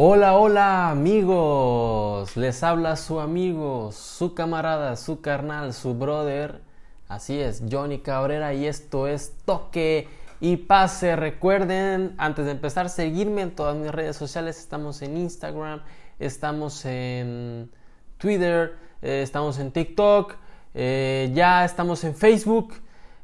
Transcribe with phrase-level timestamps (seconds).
[0.00, 6.60] Hola, hola amigos, les habla su amigo, su camarada, su carnal, su brother.
[7.08, 10.06] Así es, Johnny Cabrera y esto es Toque
[10.40, 11.16] y Pase.
[11.16, 14.60] Recuerden, antes de empezar, seguirme en todas mis redes sociales.
[14.60, 15.82] Estamos en Instagram,
[16.20, 17.68] estamos en
[18.18, 20.36] Twitter, eh, estamos en TikTok,
[20.74, 22.72] eh, ya estamos en Facebook.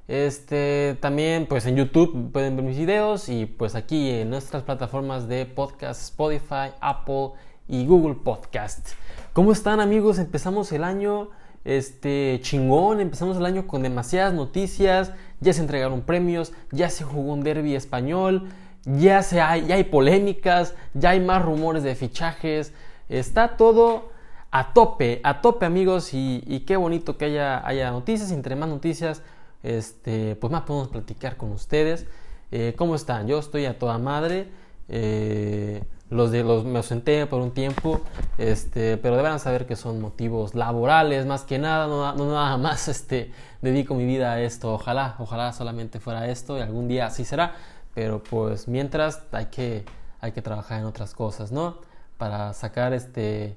[0.06, 5.28] Este, también pues en YouTube pueden ver mis videos y pues aquí en nuestras plataformas
[5.28, 7.30] de podcast Spotify, Apple
[7.68, 8.90] y Google Podcast.
[9.32, 10.18] ¿Cómo están amigos?
[10.18, 11.30] Empezamos el año
[11.64, 17.32] este chingón, empezamos el año con demasiadas noticias, ya se entregaron premios, ya se jugó
[17.32, 18.50] un derby español,
[18.84, 22.74] ya, se hay, ya hay polémicas, ya hay más rumores de fichajes,
[23.08, 24.10] está todo
[24.50, 29.22] a tope, a tope amigos y, qué bonito que haya, haya noticias, entre más noticias
[29.64, 32.06] este, pues más podemos platicar con ustedes.
[32.52, 33.26] Eh, ¿Cómo están?
[33.26, 34.46] Yo estoy a toda madre.
[34.88, 38.02] Eh, los de los me ausenté por un tiempo,
[38.38, 43.32] este, pero deberán saber que son motivos laborales más que nada, no, nada más este,
[43.62, 44.74] dedico mi vida a esto.
[44.74, 47.54] Ojalá, ojalá solamente fuera esto y algún día así será,
[47.94, 49.84] pero pues mientras hay que,
[50.20, 51.78] hay que trabajar en otras cosas, ¿no?
[52.18, 53.56] Para sacar este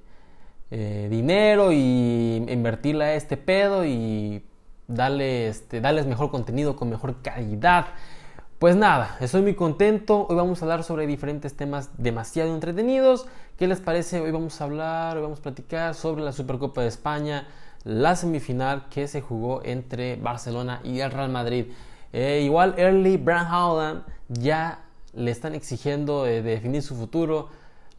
[0.72, 4.44] eh, dinero y invertirle a este pedo y
[4.88, 7.88] darle, este, darles mejor contenido con mejor calidad.
[8.60, 10.26] Pues nada, estoy muy contento.
[10.28, 13.28] Hoy vamos a hablar sobre diferentes temas demasiado entretenidos.
[13.58, 14.20] ¿Qué les parece?
[14.20, 17.48] Hoy vamos a hablar, hoy vamos a platicar sobre la Supercopa de España,
[17.84, 21.68] la semifinal que se jugó entre Barcelona y el Real Madrid.
[22.14, 27.50] Eh, igual Early Brown Haaland ya le están exigiendo de definir su futuro.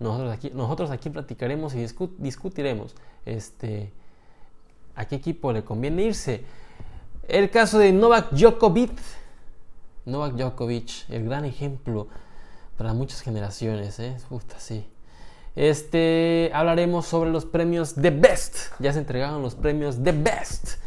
[0.00, 1.86] Nosotros aquí, nosotros aquí platicaremos y
[2.18, 2.94] discutiremos
[3.26, 3.92] este,
[4.94, 6.44] a qué equipo le conviene irse.
[7.28, 8.98] El caso de Novak Djokovic.
[10.06, 12.08] Novak Djokovic, el gran ejemplo
[12.78, 14.16] para muchas generaciones, ¿eh?
[14.30, 14.88] Justo así.
[15.54, 18.72] Este, hablaremos sobre los premios The Best.
[18.78, 20.78] Ya se entregaron los premios The Best.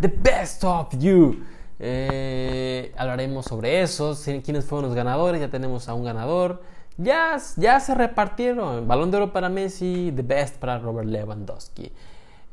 [0.00, 1.44] The Best of You.
[1.78, 5.42] Eh, hablaremos sobre eso, quiénes fueron los ganadores.
[5.42, 6.62] Ya tenemos a un ganador.
[6.96, 8.88] Ya, ya se repartieron.
[8.88, 11.92] Balón de oro para Messi, The Best para Robert Lewandowski.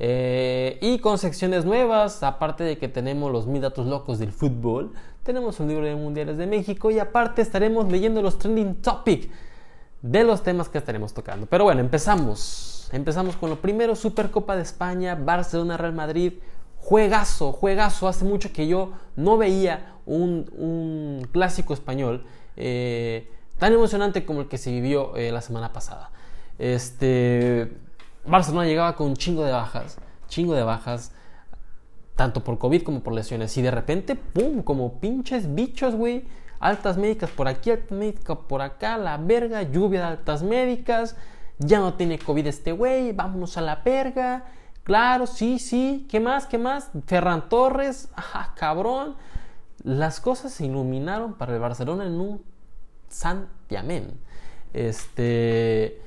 [0.01, 4.93] Eh, y con secciones nuevas, aparte de que tenemos los mil datos locos del fútbol,
[5.23, 9.29] tenemos un libro de mundiales de México y aparte estaremos leyendo los trending topic
[10.01, 11.45] de los temas que estaremos tocando.
[11.47, 12.89] Pero bueno, empezamos.
[12.93, 16.33] Empezamos con lo primero, Supercopa de España, Barcelona, Real Madrid.
[16.77, 18.07] Juegazo, juegazo.
[18.07, 24.57] Hace mucho que yo no veía un, clásico español eh, tan emocionante como el que
[24.57, 26.09] se vivió eh, la semana pasada.
[26.57, 27.88] Este
[28.29, 29.97] Barcelona llegaba con un chingo de bajas,
[30.27, 31.11] chingo de bajas,
[32.15, 33.57] tanto por COVID como por lesiones.
[33.57, 34.61] Y de repente, ¡pum!
[34.61, 36.25] Como pinches bichos, güey.
[36.59, 41.15] Altas médicas por aquí, altas médicas por acá, la verga, lluvia de altas médicas.
[41.57, 44.45] Ya no tiene COVID este güey, vámonos a la verga.
[44.83, 46.05] Claro, sí, sí.
[46.09, 46.45] ¿Qué más?
[46.45, 46.91] ¿Qué más?
[47.05, 49.15] Ferran Torres, ajá, cabrón.
[49.83, 52.43] Las cosas se iluminaron para el Barcelona en un
[53.07, 54.19] santiamén.
[54.73, 56.01] Este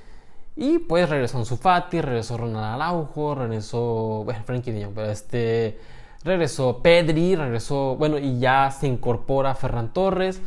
[0.56, 5.78] y pues regresó Ansu Fati, regresó Ronald Araujo, regresó, bueno, Frankie de pero este,
[6.24, 10.42] regresó Pedri, regresó, bueno, y ya se incorpora Ferran Torres.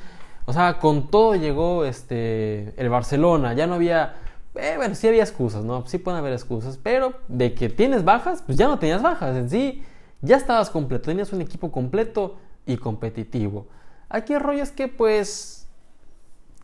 [0.46, 3.54] O sea, con todo llegó este, el Barcelona.
[3.54, 4.16] Ya no había,
[4.56, 5.86] eh, bueno, sí había excusas, ¿no?
[5.88, 9.36] Sí pueden haber excusas, pero de que tienes bajas, pues ya no tenías bajas.
[9.36, 9.84] En sí,
[10.22, 13.66] ya estabas completo, tenías un equipo completo y competitivo.
[14.08, 15.68] Aquí el rollo es que, pues,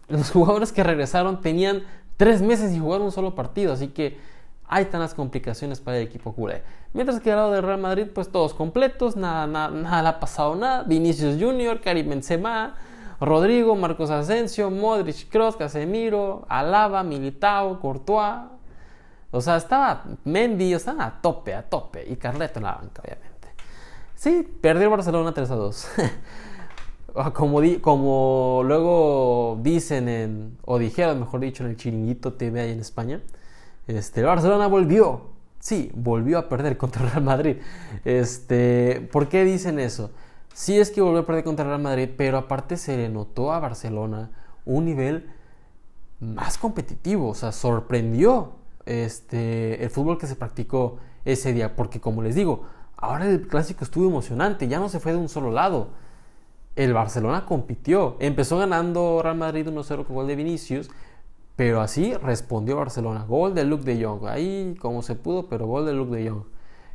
[0.07, 1.83] los jugadores que regresaron tenían
[2.21, 4.19] tres meses y jugar un solo partido, así que
[4.67, 6.61] hay tantas complicaciones para el equipo culé.
[6.93, 10.19] Mientras que al lado del Real Madrid, pues todos completos, nada, nada, nada le ha
[10.19, 10.83] pasado nada.
[10.83, 12.75] Vinicius Junior, Karim Benzema,
[13.19, 18.41] Rodrigo, Marcos Asensio, Modric, Kroos, Casemiro, Alaba, Militao, Courtois.
[19.31, 22.07] O sea, estaba Mendy, estaban a tope, a tope.
[22.07, 23.47] Y Carleto en la banca, obviamente.
[24.13, 25.87] Sí, perdió Barcelona 3 a 2.
[27.15, 32.71] Ah, como, como luego dicen en, o dijeron mejor dicho en el chiringuito TV ahí
[32.71, 33.21] en España,
[33.87, 35.21] este, Barcelona volvió,
[35.59, 37.57] sí, volvió a perder contra el Real Madrid.
[38.05, 40.11] Este, ¿Por qué dicen eso?
[40.53, 43.51] Sí es que volvió a perder contra el Real Madrid, pero aparte se le notó
[43.51, 44.31] a Barcelona
[44.65, 45.29] un nivel
[46.21, 48.53] más competitivo, o sea, sorprendió
[48.85, 52.65] este, el fútbol que se practicó ese día, porque como les digo,
[52.95, 55.89] ahora el clásico estuvo emocionante, ya no se fue de un solo lado
[56.75, 58.15] el Barcelona compitió.
[58.19, 60.89] Empezó ganando Real Madrid 1-0 con gol de Vinicius,
[61.55, 63.25] pero así respondió Barcelona.
[63.27, 64.25] Gol de Luke de Jong.
[64.27, 66.43] Ahí como se pudo, pero gol de Luke de Jong.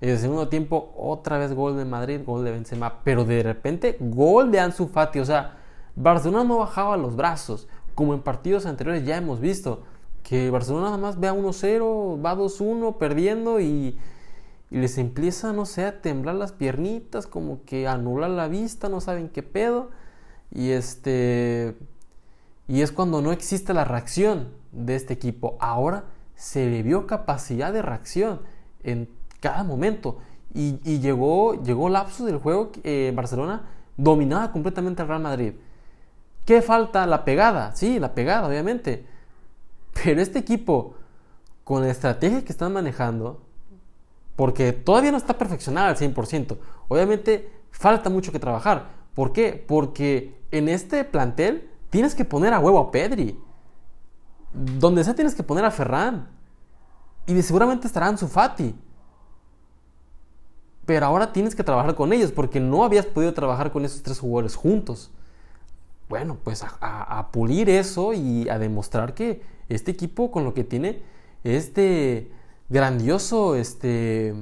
[0.01, 3.01] En el segundo tiempo, otra vez gol de Madrid, gol de Benzema.
[3.05, 5.21] Pero de repente, gol de Ansu Fati.
[5.21, 5.59] O sea,
[5.95, 7.69] Barcelona no bajaba los brazos.
[7.95, 9.83] Como en partidos anteriores ya hemos visto
[10.23, 13.97] que Barcelona nada más ve a 1-0, va 2-1 perdiendo y,
[14.71, 19.01] y, les empieza, no sé, a temblar las piernitas, como que anular la vista, no
[19.01, 19.91] saben qué pedo.
[20.51, 21.77] Y este
[22.69, 25.57] y es cuando no existe la reacción de este equipo.
[25.61, 26.05] Ahora
[26.35, 28.41] se le vio capacidad de reacción
[28.83, 29.09] en
[29.41, 30.19] cada momento.
[30.53, 35.53] Y, llegó, llegó lapso del juego eh, Barcelona dominaba completamente al Real Madrid.
[36.47, 37.07] ¿Qué falta?
[37.07, 37.77] La pegada.
[37.77, 39.07] Sí, la pegada, obviamente.
[40.03, 40.95] Pero este equipo,
[41.63, 43.43] con la estrategia que están manejando,
[44.37, 48.91] porque todavía no está perfeccionada al 100%, obviamente falta mucho que trabajar.
[49.15, 49.65] ¿Por qué?
[49.67, 53.39] Porque en este plantel tienes que poner a huevo a Pedri.
[54.53, 56.29] Donde sea tienes que poner a Ferran.
[57.27, 58.75] Y de seguramente estarán su Fati.
[60.85, 64.21] Pero ahora tienes que trabajar con ellos porque no habías podido trabajar con esos tres
[64.21, 65.11] jugadores juntos.
[66.09, 71.03] Bueno, pues a, pulir eso y a demostrar que este equipo con lo que tiene
[71.43, 72.31] este
[72.69, 74.35] grandioso, este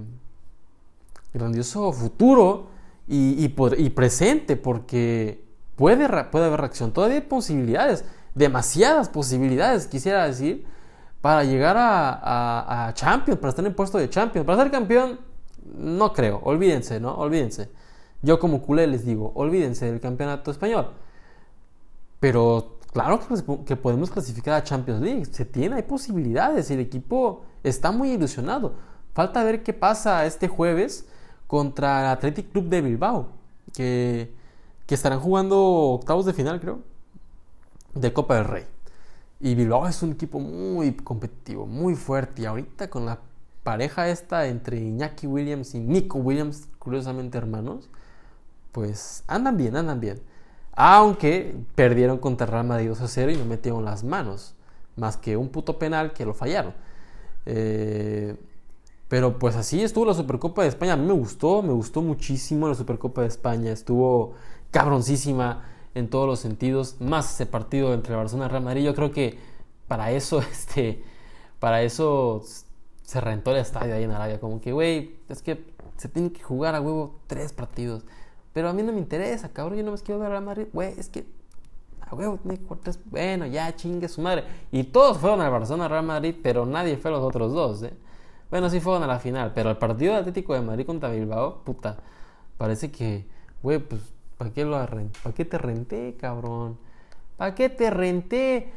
[1.32, 2.68] grandioso futuro
[3.08, 5.44] y, y presente porque
[5.76, 6.92] Puede, puede haber reacción.
[6.92, 8.04] Todavía hay posibilidades.
[8.34, 10.66] Demasiadas posibilidades, quisiera decir,
[11.20, 14.46] para llegar a, Champions, para estar en puesto de Champions.
[14.46, 15.18] Para ser campeón,
[15.76, 16.40] no creo.
[16.44, 17.14] Olvídense, ¿no?
[17.14, 17.70] Olvídense.
[18.22, 20.90] Yo como culé les digo, olvídense del campeonato español.
[22.20, 23.20] Pero claro
[23.66, 25.26] que, podemos clasificar a Champions League.
[25.26, 26.70] Se tiene, hay posibilidades.
[26.70, 28.76] El equipo está muy ilusionado.
[29.12, 31.06] Falta ver qué pasa este jueves
[31.46, 33.28] contra el Athletic Club de Bilbao.
[33.74, 34.32] Que
[34.88, 36.78] estarán jugando octavos de final, creo,
[37.94, 38.64] de Copa del Rey.
[39.40, 42.42] Y Bilbao es un equipo muy competitivo, muy fuerte.
[42.42, 43.18] Y ahorita con la
[43.64, 47.90] pareja esta entre Iñaki Williams y Nico Williams, curiosamente hermanos,
[48.70, 50.22] pues andan bien, andan bien.
[50.76, 54.54] Aunque perdieron contra Real Madrid 2 a 0 y no metieron las manos.
[54.96, 56.74] Más que un puto penal que lo fallaron.
[57.46, 58.36] Eh,
[59.08, 60.94] pero pues así estuvo la Supercopa de España.
[60.94, 63.70] A mí me gustó, me gustó muchísimo la Supercopa de España.
[63.70, 64.34] Estuvo
[64.70, 68.84] cabroncísima en todos los sentidos, más ese partido entre Barcelona y Real Madrid.
[68.84, 69.38] Yo creo que
[69.86, 71.04] para eso, este,
[71.60, 72.42] para eso
[73.02, 74.40] se rentó el estadio ahí en Arabia.
[74.40, 75.64] Como que, güey, es que
[75.96, 78.04] se tiene que jugar a huevo tres partidos.
[78.54, 79.76] Pero a mí no me interesa, cabrón.
[79.78, 80.68] Yo no me quiero ver a Madrid.
[80.72, 81.26] Güey, es que
[82.00, 82.58] a huevo tiene.
[83.04, 84.44] Bueno, ya chingue su madre.
[84.72, 87.92] Y todos fueron al Barcelona Real Madrid, pero nadie fue a los otros dos, ¿eh?
[88.50, 91.98] Bueno, sí fueron a la final, pero el partido Atlético de Madrid contra Bilbao, puta,
[92.56, 93.26] parece que,
[93.62, 96.78] güey, pues ¿Para qué, lo ¿Para qué te renté, cabrón?
[97.36, 98.72] ¿Para qué te renté?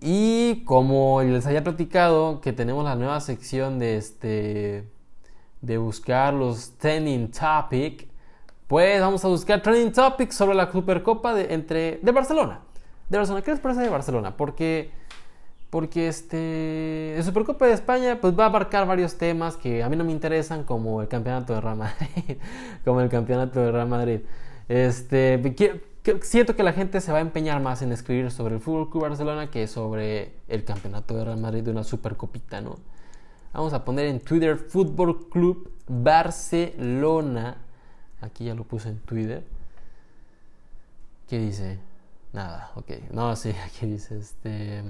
[0.00, 4.88] Y como les había platicado que tenemos la nueva sección de este
[5.60, 8.08] de buscar los trending topic,
[8.74, 12.58] pues vamos a buscar trending topic sobre la Supercopa de entre de Barcelona.
[13.08, 14.36] De Barcelona, ¿qué les parece de Barcelona?
[14.36, 14.90] Porque
[15.70, 19.94] porque este la Supercopa de España pues va a abarcar varios temas que a mí
[19.94, 22.38] no me interesan como el campeonato de Real Madrid,
[22.84, 24.22] como el campeonato de Real Madrid.
[24.68, 25.40] Este,
[26.22, 29.04] siento que la gente se va a empeñar más en escribir sobre el Fútbol Club
[29.04, 32.74] Barcelona que sobre el campeonato de Real Madrid de una supercopita, ¿no?
[33.52, 37.58] Vamos a poner en Twitter Fútbol Club Barcelona.
[38.24, 39.44] Aquí ya lo puse en Twitter.
[41.28, 41.78] ¿Qué dice?
[42.32, 42.90] Nada, ok.
[43.12, 44.82] No, sí, aquí dice este.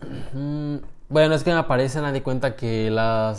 [1.12, 3.34] Bueno, es que me aparece, nadie cuenta que la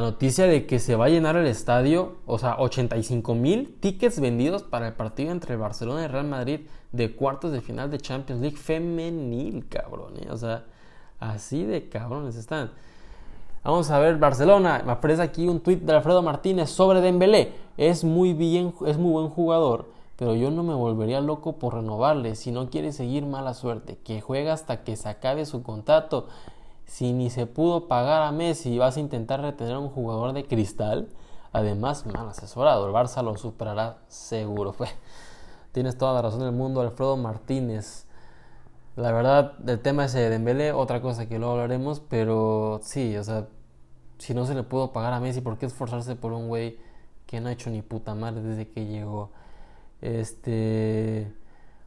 [0.00, 4.62] noticia de que se va a llenar el estadio, o sea, 85 mil tickets vendidos
[4.62, 6.60] para el partido entre Barcelona y Real Madrid
[6.92, 10.14] de cuartos de final de Champions League femenil, cabrón.
[10.18, 10.28] ¿eh?
[10.30, 10.66] O sea,
[11.18, 12.70] así de cabrones están.
[13.64, 17.52] Vamos a ver, Barcelona, me aparece aquí un tuit de Alfredo Martínez sobre Dembélé.
[17.76, 19.86] Es muy bien, es muy buen jugador,
[20.16, 23.98] pero yo no me volvería loco por renovarle si no quiere seguir mala suerte.
[24.04, 26.28] Que juega hasta que se acabe su contrato
[26.88, 30.46] si ni se pudo pagar a Messi vas a intentar retener a un jugador de
[30.46, 31.08] cristal,
[31.52, 34.72] además mal asesorado, el Barça lo superará seguro.
[34.78, 34.90] Pues,
[35.72, 38.07] tienes toda la razón del mundo, Alfredo Martínez.
[38.98, 43.22] La verdad, el tema ese de Dembélé, otra cosa que luego hablaremos, pero sí, o
[43.22, 43.46] sea,
[44.18, 46.78] si no se le pudo pagar a Messi, ¿por qué esforzarse por un güey
[47.26, 49.30] que no ha hecho ni puta madre desde que llegó?
[50.02, 51.32] Este,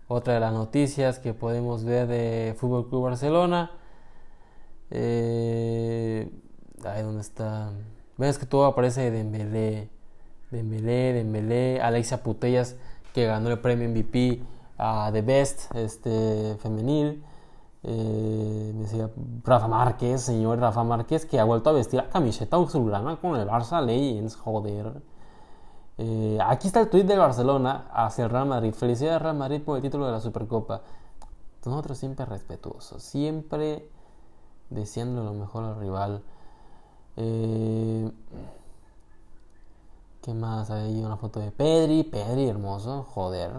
[0.08, 3.72] otra de las noticias que podemos ver de Fútbol Club Barcelona
[4.90, 6.30] eh,
[6.86, 7.72] ay, ¿dónde está?
[8.18, 9.90] Ves que todo aparece de Dembélé,
[10.50, 12.78] Dembélé, Dembélé, Alexia Putellas
[13.14, 14.42] que ganó el premio MVP
[14.82, 17.24] a The Best este, femenil.
[17.84, 19.10] Eh, me decía
[19.44, 23.48] Rafa Márquez, señor Rafa Márquez, que ha vuelto a vestir la camiseta azulgrana con el
[23.48, 25.02] Barça Legends, joder.
[25.98, 28.74] Eh, aquí está el tweet de Barcelona hacia el Real Madrid.
[28.74, 30.82] Felicidades Real Madrid por el título de la Supercopa.
[31.66, 33.88] nosotros siempre respetuosos, siempre
[34.70, 36.24] deseando lo mejor al rival.
[37.18, 38.12] Eh,
[40.22, 40.72] ¿Qué más?
[40.72, 43.52] Hay una foto de Pedri, Pedri hermoso, joder.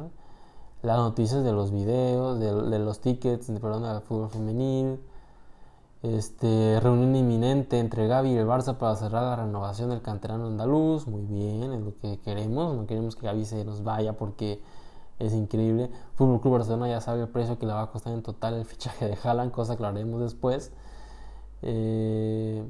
[0.82, 5.00] Las noticias de los videos, de, los tickets, perdón, del fútbol femenil.
[6.02, 11.06] Este, reunión inminente entre Gaby y el Barça para cerrar la renovación del canterano andaluz.
[11.06, 12.76] Muy bien, es lo que queremos.
[12.76, 14.60] No queremos que Gaby se nos vaya porque
[15.20, 15.90] es increíble.
[16.16, 18.64] Fútbol Club Barcelona ya sabe el precio que le va a costar en total el
[18.64, 20.72] fichaje de Haaland, cosa que lo haremos después.
[21.62, 22.68] Eh,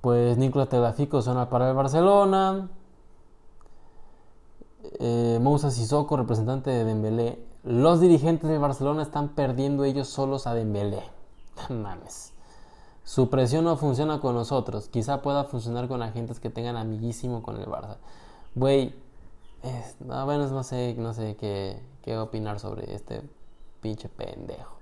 [0.00, 2.70] pues Nicolás Tegafico suena para el Barcelona.
[4.98, 7.38] Eh, Moussa Sissoko, representante de Dembélé.
[7.64, 11.02] Los dirigentes de Barcelona están perdiendo ellos solos a Dembélé.
[11.68, 12.32] Mames.
[13.04, 14.88] Su presión no funciona con nosotros.
[14.88, 17.98] Quizá pueda funcionar con agentes que tengan amiguísimo con el Barça.
[18.54, 18.94] Güey,
[20.00, 23.22] no, bueno, no sé, no sé qué, qué opinar sobre este
[23.80, 24.75] pinche pendejo.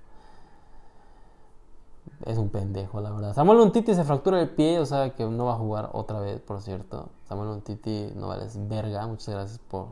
[2.25, 3.33] Es un pendejo, la verdad.
[3.33, 6.39] Samuel Untiti se fractura el pie, o sea que no va a jugar otra vez,
[6.39, 7.09] por cierto.
[7.27, 9.05] Samuel Untiti no vales verga.
[9.05, 9.87] Muchas gracias por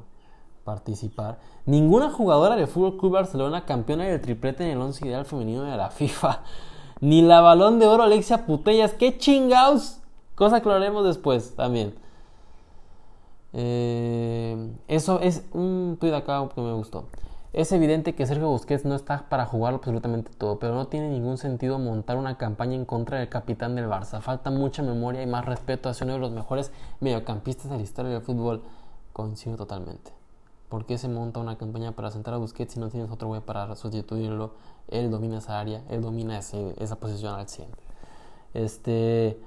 [0.64, 1.40] participar.
[1.66, 5.78] Ninguna jugadora del Fútbol Club Barcelona campeona del triplete en el 11 ideal femenino de
[5.78, 6.42] la FIFA.
[7.02, 8.94] Ni la balón de oro Alexia Putellas.
[8.94, 10.00] ¡Qué chingados!
[10.36, 11.96] Cosa que lo haremos después también.
[13.52, 17.06] Eh, eso es un tweet acá que me gustó.
[17.54, 21.38] Es evidente que Sergio Busquets no está para jugar absolutamente todo, pero no tiene ningún
[21.38, 24.22] sentido montar una campaña en contra del capitán del Barça.
[24.22, 28.12] Falta mucha memoria y más respeto hacia uno de los mejores mediocampistas de la historia
[28.12, 28.64] del fútbol.
[29.14, 30.12] Coincido totalmente.
[30.68, 33.42] ¿Por qué se monta una campaña para sentar a Busquets si no tienes otro güey
[33.42, 34.56] para sustituirlo?
[34.88, 37.68] Él domina esa área, él domina esa posición al 100.
[38.56, 39.40] Este,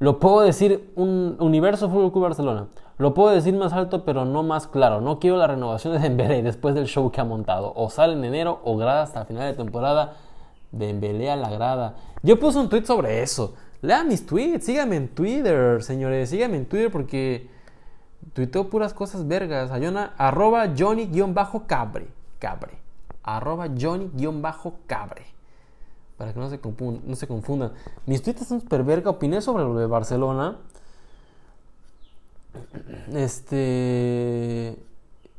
[0.00, 2.68] lo puedo decir un universo Fútbol Club Barcelona.
[2.96, 5.02] Lo puedo decir más alto, pero no más claro.
[5.02, 7.74] No quiero la renovación de Dembélé después del show que ha montado.
[7.76, 10.14] O sale en enero o grada hasta el final de temporada.
[10.72, 11.96] Dembélé a la grada.
[12.22, 13.54] Yo puse un tweet sobre eso.
[13.82, 16.30] Lean mis tweets, síganme en Twitter, señores.
[16.30, 17.50] Síganme en Twitter porque
[18.32, 19.70] tuiteo puras cosas vergas.
[19.70, 22.08] Ayona, arroba Johnny-cabre.
[22.38, 22.78] Cabre.
[23.22, 25.39] Arroba Johnny-cabre.
[26.20, 26.60] Para que no se,
[27.06, 27.72] no se confundan.
[28.04, 29.08] Mis tweets son super verga.
[29.08, 30.58] Opiné sobre lo de Barcelona.
[33.14, 34.76] Este.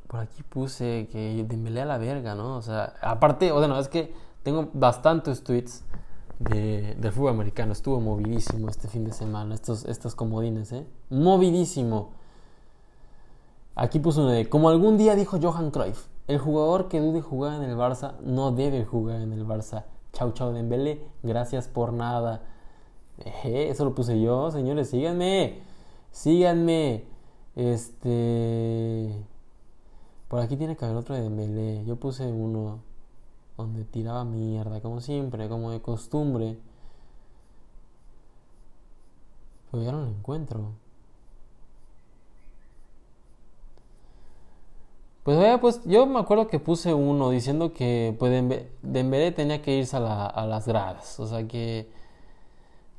[0.08, 2.58] Por aquí puse que Dembélé a la verga, ¿no?
[2.58, 4.12] O sea, aparte, o bueno, es que
[4.42, 5.84] tengo bastantes tweets
[6.40, 7.74] de, del fútbol americano.
[7.74, 10.88] Estuvo movidísimo este fin de semana, estos, estos comodines, ¿eh?
[11.12, 12.10] Movidísimo.
[13.76, 17.62] Aquí puse uno de, como algún día dijo Johan Cruyff, el jugador que dude jugar
[17.62, 19.84] en el Barça no debe jugar en el Barça.
[20.14, 22.44] Chau, chau, Dembélé, gracias por nada.
[23.44, 25.62] eso lo puse yo, señores, síganme.
[26.12, 27.06] Síganme.
[27.56, 29.16] Este.
[30.28, 31.86] Por aquí tiene que haber otro de Dembélé.
[31.86, 32.80] Yo puse uno
[33.58, 36.58] donde tiraba mierda, como siempre, como de costumbre.
[39.72, 40.72] Pero ya no lo encuentro.
[45.24, 48.44] Pues, pues yo me acuerdo que puse uno diciendo que pues,
[48.82, 51.20] Dembélé tenía que irse a, a las gradas.
[51.20, 51.88] O sea que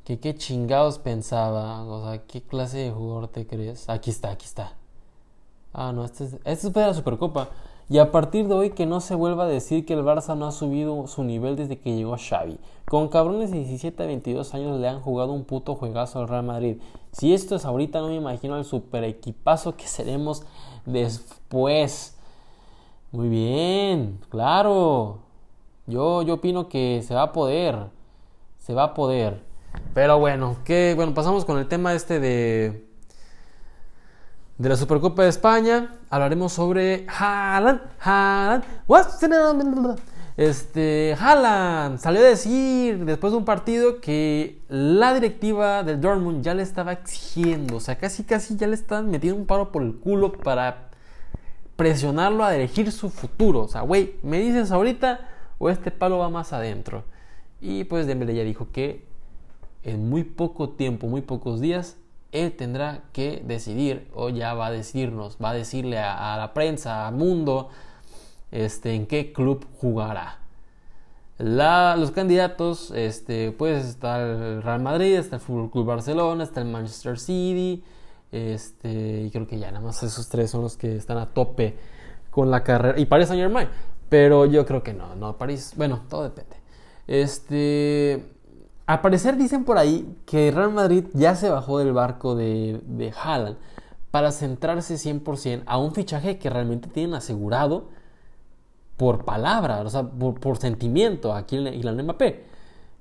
[0.04, 3.88] que qué chingados pensaba, o sea, qué clase de jugador te crees.
[3.88, 4.74] Aquí está, aquí está.
[5.72, 7.50] Ah, no, este es, este es de la Supercopa.
[7.88, 10.46] Y a partir de hoy que no se vuelva a decir que el Barça no
[10.46, 12.58] ha subido su nivel desde que llegó Xavi.
[12.86, 16.44] Con cabrones de 17 a 22 años le han jugado un puto juegazo al Real
[16.44, 16.78] Madrid.
[17.12, 20.42] Si esto es ahorita no me imagino el super equipazo que seremos
[20.86, 22.11] después.
[23.12, 25.20] Muy bien, claro.
[25.86, 27.76] Yo, yo opino que se va a poder.
[28.58, 29.42] Se va a poder.
[29.94, 32.92] Pero bueno, que bueno, pasamos con el tema este de
[34.62, 35.94] de la Supercopa de España.
[36.08, 38.64] Hablaremos sobre Haaland, Haaland.
[40.36, 46.54] Este, Haaland salió a decir después de un partido que la directiva del Dortmund ya
[46.54, 49.96] le estaba exigiendo, o sea, casi casi ya le estaban metiendo un paro por el
[49.96, 50.88] culo para
[51.82, 53.62] presionarlo a elegir su futuro.
[53.62, 57.02] O sea, güey, ¿me dices ahorita o este palo va más adentro?
[57.60, 59.04] Y pues Dembélé ya dijo que
[59.82, 61.96] en muy poco tiempo, muy pocos días,
[62.30, 67.08] él tendrá que decidir, o ya va a decirnos, va a decirle a, la prensa,
[67.08, 67.70] al mundo,
[68.52, 70.38] este, en qué club jugará.
[71.38, 76.68] los candidatos, este, pues está el Real Madrid, está el Fútbol Club Barcelona, está el
[76.68, 77.82] Manchester City,
[78.32, 81.76] este, y creo que ya nada más esos tres son los que están a tope
[82.30, 82.98] con la carrera.
[82.98, 83.68] Y París Saint Germain,
[84.08, 86.56] pero yo creo que no, no, París, bueno, todo depende.
[87.06, 88.24] Este,
[88.86, 93.12] al parecer dicen por ahí que Real Madrid ya se bajó del barco de, de
[93.12, 93.56] Haaland
[94.10, 97.88] para centrarse 100% a un fichaje que realmente tienen asegurado
[98.96, 102.44] por palabra, o sea, por, sentimiento aquí en Kylian Mbappé.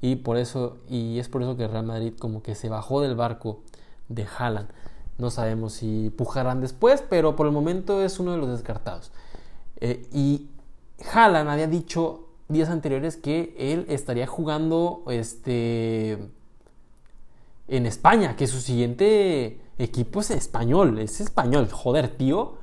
[0.01, 3.15] Y por eso, y es por eso que Real Madrid como que se bajó del
[3.15, 3.59] barco
[4.09, 4.69] de Haaland.
[5.21, 9.11] No sabemos si pujarán después, pero por el momento es uno de los descartados.
[9.79, 10.49] Eh, y
[11.13, 16.13] Haaland había dicho días anteriores que él estaría jugando este,
[17.67, 22.55] en España, que su siguiente equipo es español, es español, joder, tío.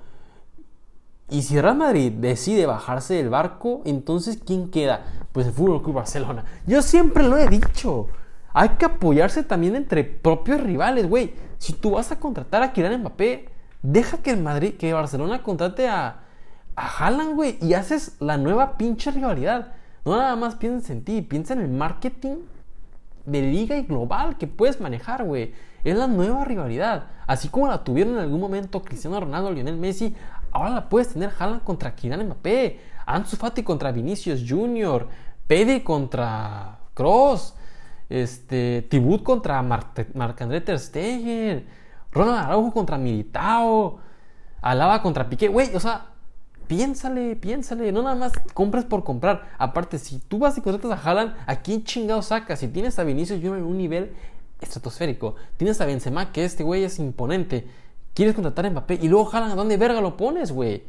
[1.31, 5.05] Y si Real Madrid decide bajarse del barco, entonces ¿quién queda?
[5.31, 6.45] Pues el Fútbol Club Barcelona.
[6.67, 8.09] Yo siempre lo he dicho.
[8.53, 11.47] Hay que apoyarse también entre propios rivales, güey.
[11.59, 13.49] Si tú vas a contratar a Kylian Mbappé,
[13.83, 16.29] deja que el Madrid, que Barcelona contrate a
[16.79, 19.73] a Haaland, güey, y haces la nueva pinche rivalidad.
[20.05, 22.37] No nada más piensa en ti, piensa en el marketing
[23.27, 25.53] de liga y global que puedes manejar, güey.
[25.83, 27.07] Es la nueva rivalidad.
[27.27, 30.15] Así como la tuvieron en algún momento Cristiano Ronaldo, Lionel Messi,
[30.53, 35.09] ahora la puedes tener Haaland contra Kylian Mbappé, Ansu Fati contra Vinicius Jr.,
[35.49, 37.55] Pedri contra Cross,
[38.09, 41.67] este, Tibut contra Marc-André Ter Stegen,
[42.11, 43.99] Ronald Araujo contra Militao,
[44.61, 46.07] Alaba contra Piqué, güey, o sea,
[46.67, 49.49] piénsale, piénsale, no nada más compras por comprar.
[49.59, 52.61] Aparte, si tú vas y contratas a Haaland, ¿a quién chingado sacas?
[52.61, 54.13] Si tienes a Vinicius Junior en un nivel
[54.61, 57.67] estratosférico, tienes a Benzema, que este güey es imponente,
[58.15, 60.83] quieres contratar a Mbappé y luego Haaland, ¿a dónde verga lo pones, güey?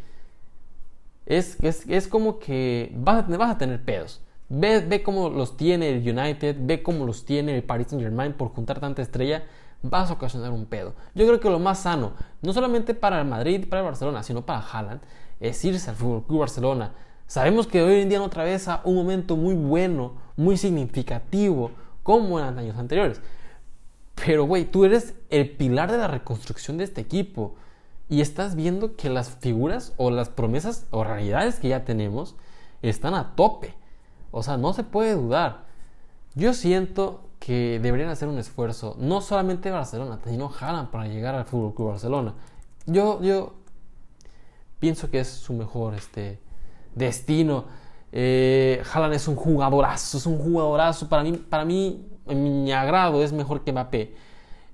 [1.26, 4.20] Es, es, como que vas a, vas a tener pedos.
[4.50, 8.34] Ve, ve cómo los tiene el United, ve cómo los tiene el Paris Saint Germain
[8.34, 9.44] por juntar tanta estrella
[9.82, 10.94] vas a ocasionar un pedo.
[11.16, 14.46] Yo creo que lo más sano, no solamente para el Madrid, para el Barcelona, sino
[14.46, 15.02] para Haaland,
[15.40, 16.94] es irse al Fútbol Club Barcelona.
[17.28, 21.72] Sabemos que hoy en día no atraviesa un momento muy bueno, muy significativo,
[22.04, 23.22] como en años anteriores.
[24.16, 27.56] Pero, güey, tú eres el pilar de la reconstrucción de este equipo.
[28.10, 32.36] Y estás viendo que las figuras o las promesas o realidades que ya tenemos
[32.82, 33.76] están a tope.
[34.32, 35.66] O sea, no se puede dudar.
[36.36, 41.46] Yo siento que deberían hacer un esfuerzo, no solamente Barcelona, sino Haaland para llegar al
[41.46, 42.34] Fútbol Club Barcelona.
[42.86, 43.54] Yo, yo
[44.80, 46.40] pienso que es su mejor este,
[46.96, 47.66] destino.
[48.12, 51.08] Eh, Haaland es un jugadorazo, es un jugadorazo.
[51.08, 54.16] Para mí, para mí, mi agrado, es mejor que Mbappé.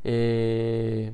[0.03, 1.13] Eh,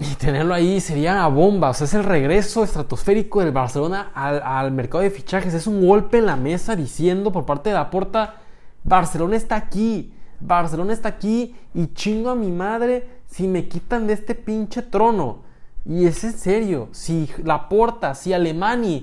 [0.00, 1.70] y tenerlo ahí sería una bomba.
[1.70, 5.54] O sea, es el regreso estratosférico del Barcelona al, al, mercado de fichajes.
[5.54, 8.36] Es un golpe en la mesa diciendo por parte de la porta:
[8.82, 10.12] Barcelona está aquí.
[10.40, 15.42] Barcelona está aquí y chingo a mi madre si me quitan de este pinche trono.
[15.84, 19.02] Y es en serio, si la porta, si Alemania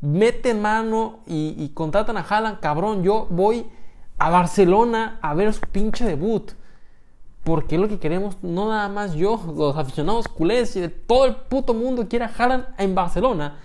[0.00, 3.66] mete mano y, contratan a Haaland, cabrón, yo voy
[4.18, 6.52] a Barcelona a ver su pinche debut.
[7.50, 11.24] Porque es lo que queremos, no nada más yo, los aficionados culés y de todo
[11.24, 13.58] el puto mundo quiere a Haaland en Barcelona.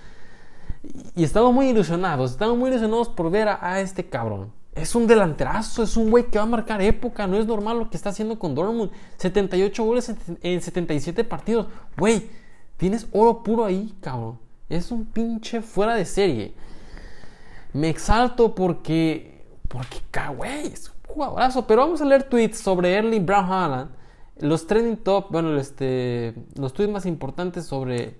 [1.15, 4.51] Y estamos muy ilusionados, estamos muy ilusionados por ver a, este cabrón.
[4.73, 7.27] Es un delanterazo, es un güey que va a marcar época.
[7.27, 8.89] No es normal lo que está haciendo con Dortmund.
[9.17, 11.67] 78 goles en, 77 partidos.
[11.95, 12.27] Güey,
[12.77, 14.39] tienes oro puro ahí, cabrón.
[14.67, 16.55] Es un pinche fuera de serie.
[17.71, 19.45] Me exalto porque.
[19.67, 20.01] Porque,
[20.35, 20.73] güey,
[21.67, 23.91] Pero vamos a leer tweets sobre Erling Brown Haaland.
[24.39, 28.17] Los trending top, bueno, este, los tweets más importantes sobre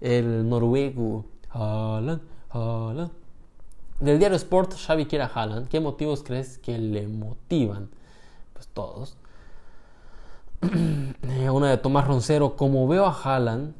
[0.00, 2.20] el noruego Haaland,
[2.50, 3.24] Haaland
[4.00, 5.68] del diario Sport, Xavi quiere a Haaland.
[5.68, 7.90] ¿Qué motivos crees que le motivan?
[8.52, 9.16] Pues todos.
[11.52, 13.74] Una de Tomás Roncero, como veo a Haaland,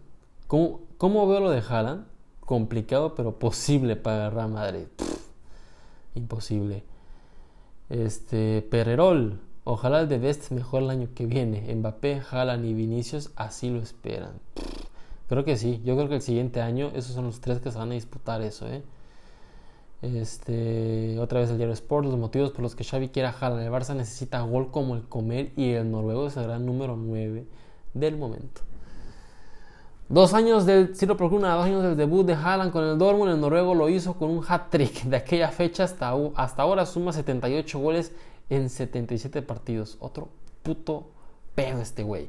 [0.47, 2.07] ¿cómo, veo lo de Haaland?
[2.41, 4.87] Complicado, pero posible para Real Madrid.
[6.15, 6.85] imposible.
[7.91, 11.75] Este, Pererol, ojalá el de Best mejor el año que viene.
[11.75, 14.41] Mbappé, Haaland y Vinicius así lo esperan.
[15.29, 17.79] creo que sí, yo creo que el siguiente año esos son los tres que se
[17.79, 18.83] van a disputar eso, ¿eh?
[20.03, 23.61] Este, otra vez el diario Sport, los motivos por los que Xavi quiera jalar.
[23.61, 27.47] El Barça necesita gol como el comer y el noruego es el número 9
[27.95, 28.61] del momento.
[30.11, 33.41] Dos años del Ciro Procuna, dos años del debut de Haaland con el Dortmund, el
[33.41, 35.05] noruego lo hizo con un hat-trick.
[35.05, 38.13] De aquella fecha hasta, hasta ahora suma 78 goles
[38.51, 39.97] en 77 partidos.
[40.01, 40.29] Otro
[40.63, 41.07] puto
[41.55, 42.29] pedo este güey.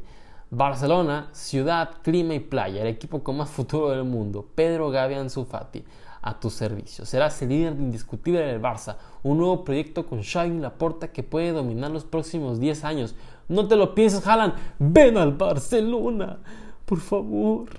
[0.51, 4.47] Barcelona, ciudad, clima y playa, el equipo con más futuro del mundo.
[4.55, 5.83] Pedro Gavi Ansu Fati
[6.21, 7.05] a tu servicio.
[7.05, 11.91] Serás el líder indiscutible del Barça, un nuevo proyecto con Xavi Laporta que puede dominar
[11.91, 13.15] los próximos 10 años.
[13.49, 16.39] No te lo pienses, Haaland, ven al Barcelona,
[16.85, 17.69] por favor.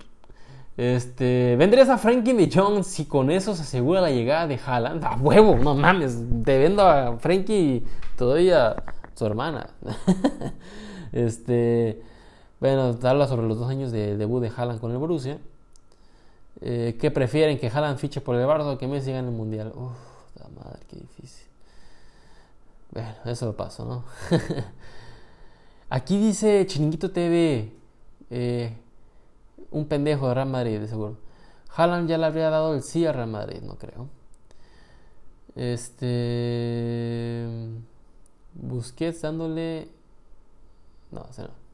[0.76, 5.04] Este, vendrías a Frankie de Jong si con eso se asegura la llegada de Haaland.
[5.04, 7.84] A huevo, no mames, te vendo a Frankie
[8.16, 8.76] todavía
[9.14, 9.70] su hermana.
[11.12, 12.02] este,
[12.60, 15.38] bueno, habla sobre los dos años de debut de Haaland con el Borussia.
[16.60, 17.58] Eh, ¿Qué prefieren?
[17.58, 19.72] ¿Que jalan ficha por el Barça o que Messi gane el Mundial?
[19.74, 19.92] Uf,
[20.38, 21.46] la madre, qué difícil.
[22.92, 24.04] Bueno, eso lo paso, ¿no?
[25.90, 27.72] Aquí dice Chiringuito TV,
[28.30, 28.76] eh,
[29.70, 31.18] un pendejo de Real Madrid, de seguro.
[31.74, 34.08] Haaland ya le habría dado el sí a Real Madrid, no creo.
[35.54, 37.46] Este.
[38.54, 39.88] Busquets dándole.
[41.10, 41.66] No, ese no.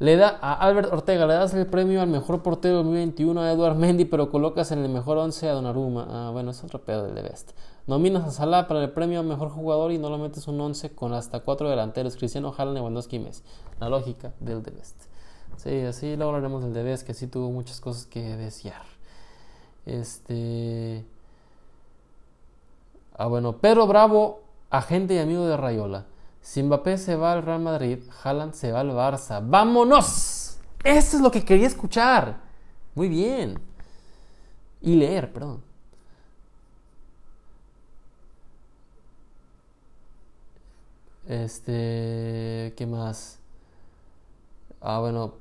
[0.00, 3.74] Le da a Albert Ortega, le das el premio al mejor portero 2021 a Eduard
[3.74, 6.06] Mendy, pero colocas en el mejor 11 a Donnarumma.
[6.08, 7.50] Ah, bueno, es otro pedo del de Best.
[7.88, 10.94] Nominas a Salah para el premio al mejor jugador y no lo metes un 11
[10.94, 13.42] con hasta cuatro delanteros, Cristiano, Haaland, Lewandowski y Messi.
[13.80, 15.08] La lógica del de Best.
[15.56, 18.82] Sí, así luego hablaremos del de Best, que sí tuvo muchas cosas que desear.
[19.86, 21.04] Este...
[23.16, 26.06] Ah, bueno, Pedro Bravo, agente y amigo de Rayola.
[26.40, 29.42] Si Mbappé se va al Real Madrid, Haaland se va al Barça.
[29.44, 30.58] ¡Vámonos!
[30.84, 32.38] Eso es lo que quería escuchar.
[32.94, 33.60] Muy bien.
[34.80, 35.62] Y leer, perdón.
[41.26, 43.37] Este, ¿qué más?
[44.80, 45.34] Ah, bueno,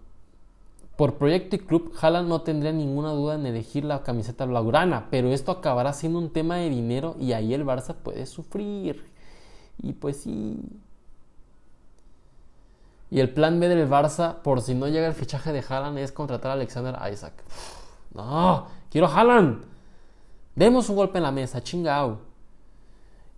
[0.97, 5.32] por proyecto y club, Haaland no tendría ninguna duda en elegir la camiseta blaugrana, pero
[5.32, 9.06] esto acabará siendo un tema de dinero y ahí el Barça puede sufrir.
[9.82, 10.60] Y pues sí.
[13.12, 16.12] Y el plan B del Barça, por si no llega el fichaje de Haaland, es
[16.12, 17.43] contratar a Alexander Isaac.
[18.13, 19.63] No, quiero Haaland.
[20.56, 22.17] Demos un golpe en la mesa, chingao.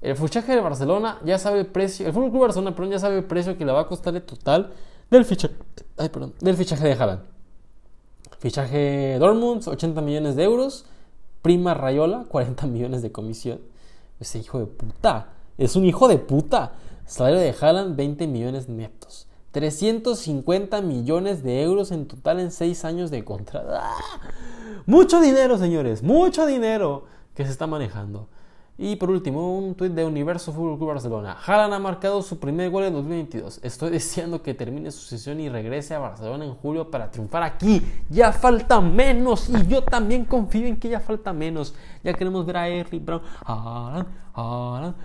[0.01, 2.07] El fichaje de Barcelona ya sabe el precio.
[2.07, 4.23] El Fútbol Club Barcelona, perdón, ya sabe el precio que le va a costar el
[4.23, 4.71] total
[5.09, 5.55] del fichaje.
[6.39, 7.21] Del fichaje de Haaland.
[8.39, 10.85] Fichaje Dortmund, 80 millones de euros.
[11.41, 13.59] Prima Rayola, 40 millones de comisión.
[14.19, 15.29] Ese hijo de puta.
[15.57, 16.73] Es un hijo de puta.
[17.05, 19.27] Salario de Haaland, 20 millones netos.
[19.51, 23.69] 350 millones de euros en total en 6 años de contrato.
[23.73, 24.21] ¡Ah!
[24.85, 26.03] Mucho dinero, señores.
[26.03, 28.27] Mucho dinero que se está manejando.
[28.81, 31.35] Y por último, un tuit de Universo Fútbol Club Barcelona.
[31.45, 33.59] Haaland ha marcado su primer gol en 2022.
[33.61, 37.85] Estoy deseando que termine su sesión y regrese a Barcelona en julio para triunfar aquí.
[38.09, 41.75] Ya falta menos y yo también confío en que ya falta menos.
[42.05, 44.95] Ya queremos ver a Erling Brown, Haaland, Haaland,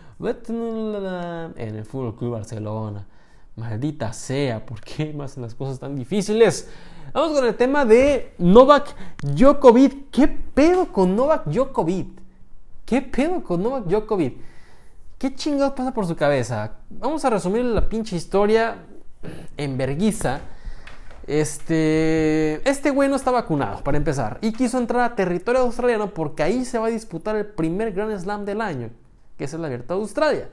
[1.59, 3.05] en el Fútbol Club Barcelona.
[3.57, 6.71] Maldita sea, ¿por qué más las cosas tan difíciles?
[7.13, 10.11] Vamos con el tema de Novak Djokovic.
[10.13, 12.24] ¿Qué pedo con Novak Djokovic?
[12.85, 14.37] ¿Qué pedo con Novak Djokovic?
[15.19, 16.73] ¿Qué chingados pasa por su cabeza?
[16.91, 18.77] Vamos a resumir la pinche historia
[19.57, 20.41] en verguiza.
[21.27, 26.43] Este, este güey no está vacunado, para empezar, y quiso entrar a territorio australiano porque
[26.43, 28.91] ahí se va a disputar el primer Grand Slam del año,
[29.39, 30.49] que es el abierto de Australia.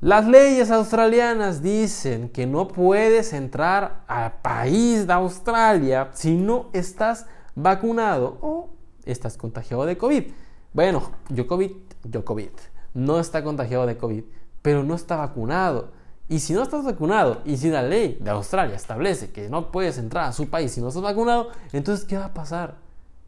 [0.00, 7.26] Las leyes australianas dicen que no puedes entrar al país de Australia si no estás
[7.54, 8.70] vacunado o
[9.04, 10.24] estás contagiado de COVID.
[10.72, 12.52] Bueno, Djokovic, Djokovic
[12.94, 14.24] no está contagiado de COVID,
[14.62, 15.90] pero no está vacunado.
[16.28, 19.98] Y si no estás vacunado y si la ley de Australia establece que no puedes
[19.98, 22.76] entrar a su país si no estás vacunado, entonces ¿qué va a pasar?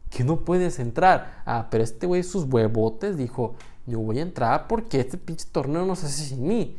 [0.09, 1.43] Que no puedes entrar.
[1.45, 3.55] Ah, pero este güey sus huevotes dijo,
[3.85, 6.77] yo voy a entrar porque este pinche torneo no se hace sin mí.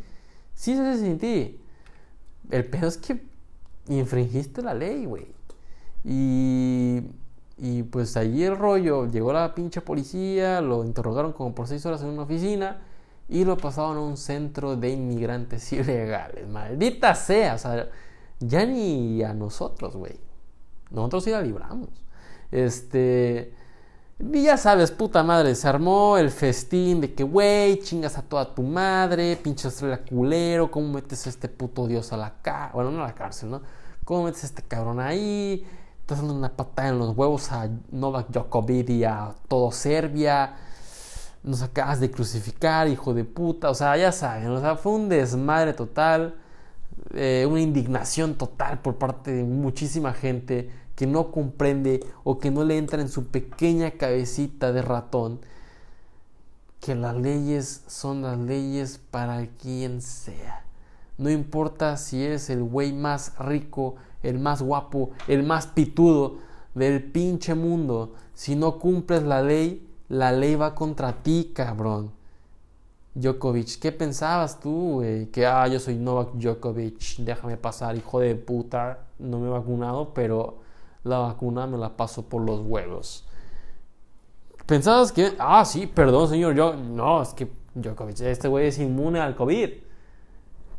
[0.54, 1.60] Sí se hace sin ti.
[2.50, 3.22] El pedo es que
[3.88, 5.26] infringiste la ley, güey.
[6.02, 7.02] Y
[7.58, 12.02] y pues allí el rollo, llegó la pinche policía, lo interrogaron como por seis horas
[12.02, 12.82] en una oficina
[13.28, 16.46] y lo pasaron a un centro de inmigrantes ilegales.
[16.48, 17.88] Maldita sea, o sea,
[18.40, 20.16] ya ni a nosotros, güey.
[20.90, 21.88] Nosotros sí la libramos.
[22.50, 23.52] Este.
[24.18, 28.54] Y ya sabes, puta madre, se armó el festín de que, güey, chingas a toda
[28.54, 32.70] tu madre, pinche Australia culero, ¿cómo metes a este puto dios a la cárcel?
[32.74, 33.60] Bueno, no a la cárcel, ¿no?
[34.04, 35.66] ¿Cómo metes a este cabrón ahí?
[36.06, 40.54] Estás dando una patada en los huevos a Novak Djokovic y a todo Serbia.
[41.42, 43.70] Nos acabas de crucificar, hijo de puta.
[43.70, 46.36] O sea, ya saben, o sea, fue un desmadre total,
[47.12, 52.62] eh, una indignación total por parte de muchísima gente que no comprende o que no
[52.62, 55.40] le entra en su pequeña cabecita de ratón
[56.78, 60.62] que las leyes son las leyes para quien sea.
[61.18, 63.96] No importa si eres el güey más rico,
[64.28, 66.38] el más guapo, el más pitudo
[66.74, 68.14] del pinche mundo.
[68.34, 72.12] Si no cumples la ley, la ley va contra ti, cabrón.
[73.14, 75.26] Djokovic, ¿qué pensabas tú, güey?
[75.26, 80.12] Que, ah, yo soy Novak Djokovic, déjame pasar, hijo de puta, no me he vacunado,
[80.12, 80.58] pero
[81.02, 83.24] la vacuna me la paso por los huevos.
[84.66, 89.20] ¿Pensabas que, ah, sí, perdón, señor, yo, no, es que Djokovic, este güey es inmune
[89.20, 89.70] al COVID.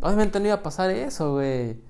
[0.02, 1.87] Obviamente no iba a pasar eso, güey.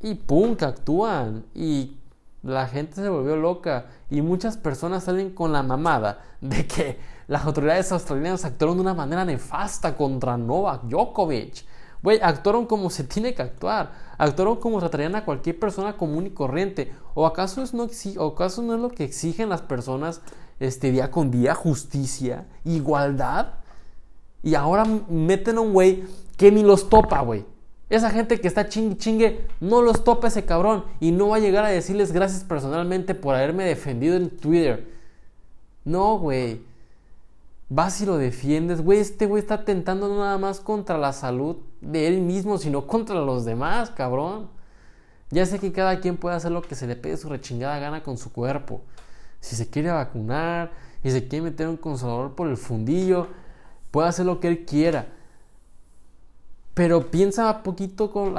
[0.00, 1.44] Y pum, que actúan.
[1.54, 1.96] Y
[2.42, 7.44] La gente se volvió loca y muchas personas salen con la mamada de que las
[7.44, 11.64] autoridades australianas actuaron de una manera nefasta contra Novak Djokovic.
[12.04, 13.90] Güey, actuaron como se tiene que actuar.
[14.16, 16.92] Actuaron como tratarían a cualquier persona común y corriente.
[17.14, 20.20] ¿O acaso, es no, o acaso no es lo que exigen las personas
[20.60, 21.54] este, día con día?
[21.56, 23.54] Justicia, igualdad.
[24.44, 26.04] Y ahora meten a un güey
[26.36, 27.44] que ni los topa, güey.
[27.88, 30.84] Esa gente que está chingue chingue, no los topa ese cabrón.
[31.00, 34.86] Y no va a llegar a decirles gracias personalmente por haberme defendido en Twitter.
[35.84, 36.62] No, güey.
[37.68, 38.98] Vas y lo defiendes, güey.
[38.98, 43.16] Este güey está atentando no nada más contra la salud de él mismo, sino contra
[43.20, 44.48] los demás, cabrón.
[45.30, 48.02] Ya sé que cada quien puede hacer lo que se le pide su rechingada gana
[48.02, 48.82] con su cuerpo.
[49.40, 50.70] Si se quiere vacunar,
[51.06, 53.28] y se quiere meter un consolador por el fundillo,
[53.92, 55.06] puede hacer lo que él quiera.
[56.76, 58.34] Pero piensa poquito con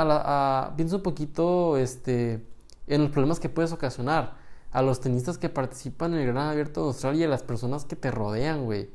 [0.75, 2.45] piensa un poquito este,
[2.85, 4.35] en los problemas que puedes ocasionar
[4.71, 7.83] a los tenistas que participan en el Gran Abierto de Australia y a las personas
[7.85, 8.91] que te rodean, güey.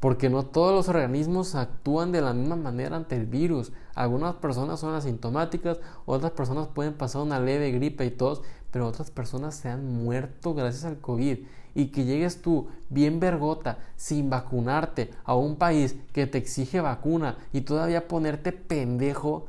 [0.00, 3.72] Porque no todos los organismos actúan de la misma manera ante el virus.
[3.94, 9.10] Algunas personas son asintomáticas, otras personas pueden pasar una leve gripe y tos, pero otras
[9.10, 11.38] personas se han muerto gracias al COVID
[11.74, 17.38] y que llegues tú bien vergota sin vacunarte a un país que te exige vacuna
[17.52, 19.46] y todavía ponerte pendejo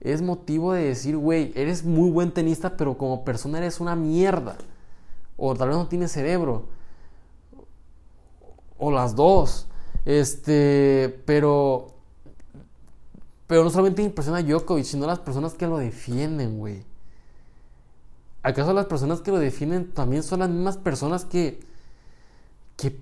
[0.00, 4.56] es motivo de decir, güey, eres muy buen tenista, pero como persona eres una mierda.
[5.36, 6.64] O tal vez no tienes cerebro.
[8.78, 9.68] O las dos.
[10.04, 11.92] Este, pero
[13.52, 16.84] pero no solamente impresiona a Djokovic, sino a las personas que lo defienden, güey.
[18.42, 21.60] ¿Acaso las personas que lo defienden también son las mismas personas que,
[22.76, 22.96] que,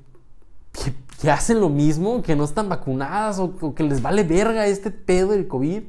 [1.20, 5.30] que, hacen lo mismo, que no están vacunadas o, que les vale verga este pedo
[5.30, 5.82] del COVID?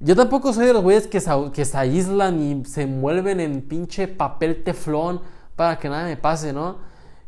[0.00, 3.62] Yo tampoco soy de los güeyes que se, que se aíslan y se envuelven en
[3.62, 5.20] pinche papel teflón
[5.56, 6.76] para que nada me pase, ¿no?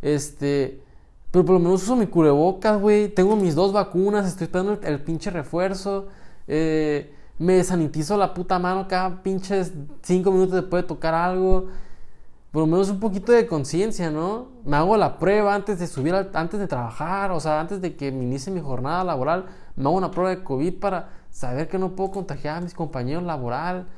[0.03, 0.83] Este,
[1.31, 3.09] pero por lo menos uso mi cubrebocas, güey.
[3.09, 6.09] Tengo mis dos vacunas, estoy esperando el, el pinche refuerzo.
[6.47, 11.68] Eh, me sanitizo la puta mano cada pinches 5 minutos después de tocar algo.
[12.53, 14.47] Por lo menos un poquito de conciencia, ¿no?
[14.64, 18.12] Me hago la prueba antes de subir, antes de trabajar, o sea, antes de que
[18.12, 21.97] me inicie mi jornada laboral, me hago una prueba de COVID para saber que no
[21.97, 23.88] puedo contagiar a mis compañeros laboral.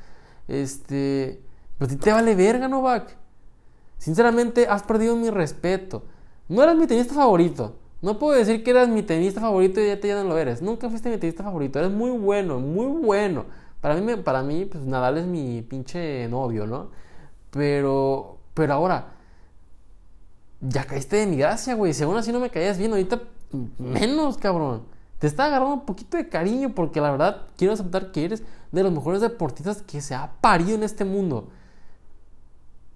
[0.47, 1.43] Este,
[1.77, 3.15] pues te vale verga, Novak.
[3.99, 6.03] Sinceramente, has perdido mi respeto.
[6.49, 7.75] No eras mi tenista favorito.
[8.01, 10.61] No puedo decir que eras mi tenista favorito y ya, te, ya no lo eres.
[10.61, 11.79] Nunca fuiste mi tenista favorito.
[11.79, 13.45] Eres muy bueno, muy bueno.
[13.81, 16.89] Para mí, para mí pues Nadal es mi pinche novio, ¿no?
[17.51, 19.13] Pero, pero ahora,
[20.61, 21.93] ya caíste de mi gracia, güey.
[21.93, 23.21] Si aún así no me caías bien, ahorita
[23.79, 24.83] menos, cabrón.
[25.19, 28.83] Te está agarrando un poquito de cariño porque la verdad quiero aceptar que eres de
[28.83, 31.49] los mejores deportistas que se ha parido en este mundo.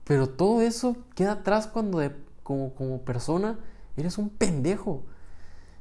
[0.04, 2.00] Pero todo eso queda atrás cuando
[2.44, 3.58] como, como persona
[3.98, 5.04] Eres un pendejo.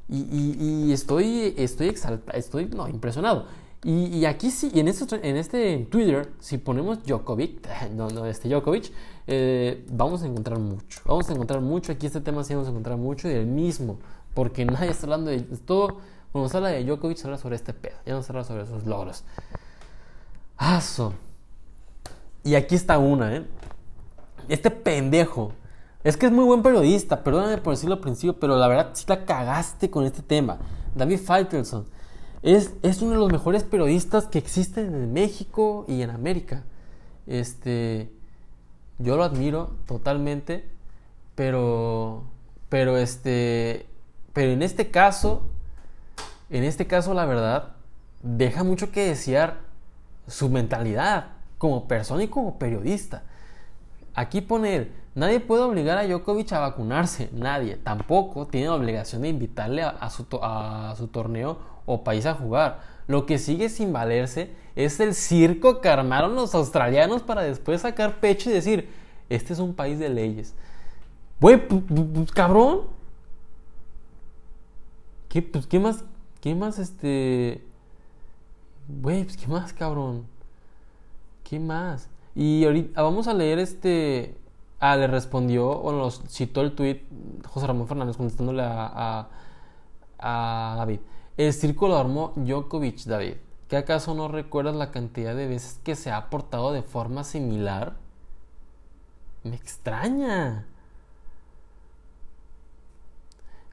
[0.09, 3.47] Y, estoy, estoy exaltado, estoy no, impresionado.
[3.83, 8.93] Y, aquí sí, en este, en este Twitter, si ponemos Djokovic, no, no, este Djokovic,
[9.27, 11.01] eh, vamos a encontrar mucho.
[11.05, 11.93] Vamos a encontrar mucho.
[11.93, 13.99] Aquí este tema sí vamos a encontrar mucho del mismo.
[14.35, 15.99] Porque nadie está hablando de todo.
[16.33, 17.97] Cuando se habla de Djokovic, se habla sobre este pedo.
[18.05, 19.25] Ya no se habla sobre esos logros.
[20.57, 21.15] Aso.
[22.43, 23.47] Y aquí está una, ¿eh?
[24.49, 25.53] Este pendejo
[26.03, 29.05] es que es muy buen periodista, perdóname por decirlo al principio, pero la verdad sí
[29.07, 30.59] la cagaste con este tema.
[30.95, 31.87] David Faitelson
[32.43, 36.65] es, es uno de los mejores periodistas que existen en México y en América.
[37.27, 38.11] Este,
[38.99, 40.65] yo lo admiro totalmente,
[41.35, 42.25] pero,
[42.71, 43.87] pero este,
[44.33, 45.43] pero en este caso,
[46.49, 47.73] en este caso la verdad,
[48.23, 49.59] deja mucho que desear
[50.27, 53.25] su mentalidad como persona y como periodista.
[54.15, 57.77] Aquí pone nadie puede obligar a Djokovic a vacunarse, nadie.
[57.77, 62.81] Tampoco tiene la obligación de invitarle a, su, a su torneo o país a jugar.
[63.07, 68.21] Lo que sigue sin valerse es el circo que armaron los australianos para después sacar
[68.21, 68.89] pecho y decir,
[69.29, 70.55] este es un país de leyes.
[71.41, 71.63] Güey,
[72.35, 72.83] cabrón.
[75.29, 76.05] ¿Qué, pues, ¿Qué más?
[76.41, 77.65] ¿Qué más este?
[78.89, 80.27] Güey, pues, ¿qué más, cabrón?
[81.45, 82.10] ¿Qué más?
[82.35, 84.37] Y ahorita vamos a leer este.
[84.79, 87.03] Ah, le respondió, o nos citó el tweet
[87.47, 89.29] José Ramón Fernández contestándole a,
[90.19, 91.01] a, David.
[91.37, 93.35] El círculo armó Djokovic, David.
[93.69, 97.97] ¿Qué acaso no recuerdas la cantidad de veces que se ha portado de forma similar?
[99.45, 100.67] Me extraña.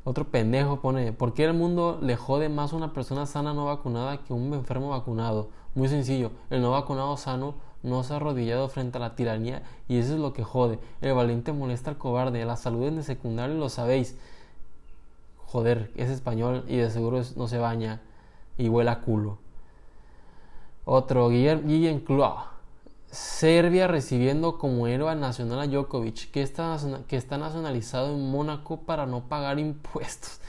[0.03, 3.65] Otro pendejo pone, ¿por qué el mundo le jode más a una persona sana no
[3.65, 5.49] vacunada que un enfermo vacunado?
[5.75, 9.97] Muy sencillo, el no vacunado sano no se ha arrodillado frente a la tiranía y
[9.97, 10.79] eso es lo que jode.
[11.01, 12.43] El valiente molesta al cobarde.
[12.45, 14.15] La salud en el secundario lo sabéis.
[15.45, 18.01] Joder, es español y de seguro no se baña
[18.57, 19.37] y huele a culo.
[20.85, 22.53] Otro, Guillem Cloa.
[23.09, 29.05] Serbia recibiendo como héroe nacional a Djokovic, que está, que está nacionalizado en Mónaco para
[29.05, 30.41] no pagar impuestos.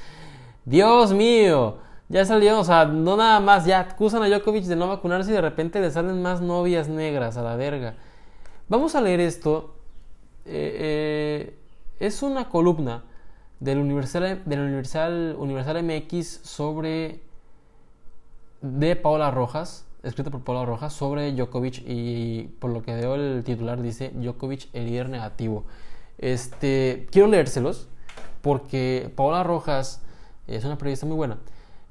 [0.64, 4.88] Dios mío, ya salió, o sea, no nada más, ya acusan a Djokovic de no
[4.88, 7.94] vacunarse y de repente le salen más novias negras a la verga.
[8.68, 9.75] Vamos a leer esto.
[10.44, 11.55] Eh, eh,
[12.01, 13.05] es una columna
[13.61, 17.21] del Universal, del Universal, Universal MX sobre
[18.62, 23.42] de Paola Rojas escrito por Paula Rojas sobre Djokovic y por lo que veo el
[23.44, 25.64] titular dice Djokovic el líder negativo.
[26.18, 27.88] Este, quiero leérselos
[28.42, 30.03] porque Paola Rojas
[30.47, 31.38] es una periodista muy buena.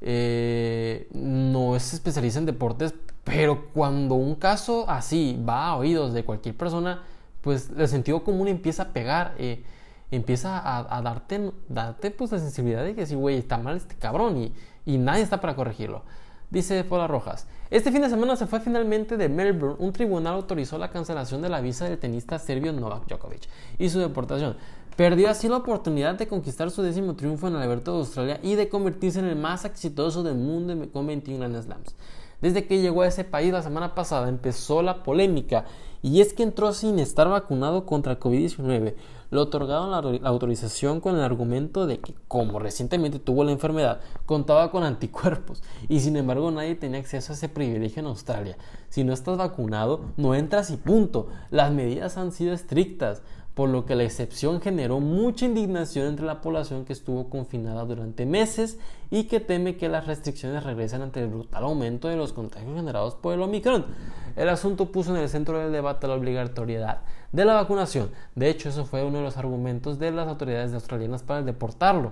[0.01, 6.23] Eh, no es especialista en deportes, pero cuando un caso así va a oídos de
[6.23, 7.03] cualquier persona,
[7.41, 9.63] pues el sentido común empieza a pegar, eh,
[10.12, 14.38] empieza a, darte, darte pues la sensibilidad de que si, güey, está mal este cabrón
[14.38, 14.53] y,
[14.86, 16.03] y nadie está para corregirlo.
[16.49, 19.75] Dice Paula Rojas, este fin de semana se fue finalmente de Melbourne.
[19.79, 23.99] Un tribunal autorizó la cancelación de la visa del tenista serbio Novak Djokovic y su
[23.99, 24.55] deportación.
[24.97, 28.55] Perdió así la oportunidad de conquistar su décimo triunfo en el Abierto de Australia y
[28.55, 31.93] de convertirse en el más exitoso del mundo con 21 Grand Slams.
[32.41, 35.65] Desde que llegó a ese país la semana pasada empezó la polémica
[36.01, 38.95] y es que entró sin estar vacunado contra el COVID-19
[39.29, 44.71] le otorgaron la, autorización con el argumento de que, como recientemente tuvo la enfermedad, contaba
[44.71, 48.57] con anticuerpos y sin embargo nadie tenía acceso a ese privilegio en Australia.
[48.89, 51.27] Si no estás vacunado, no entras y punto.
[51.51, 53.21] Las medidas han sido estrictas
[53.58, 58.28] por lo que la excepción generó mucha indignación entre la población que estuvo confinada durante
[58.28, 58.78] meses
[59.10, 63.15] y que teme que las restricciones regresen ante el brutal aumento de los contagios generados
[63.15, 63.88] por el Omicron.
[64.36, 68.12] El asunto puso en el centro del debate la obligatoriedad de la vacunación.
[68.36, 72.12] De hecho, eso fue uno de los argumentos de las autoridades australianas para deportarlo.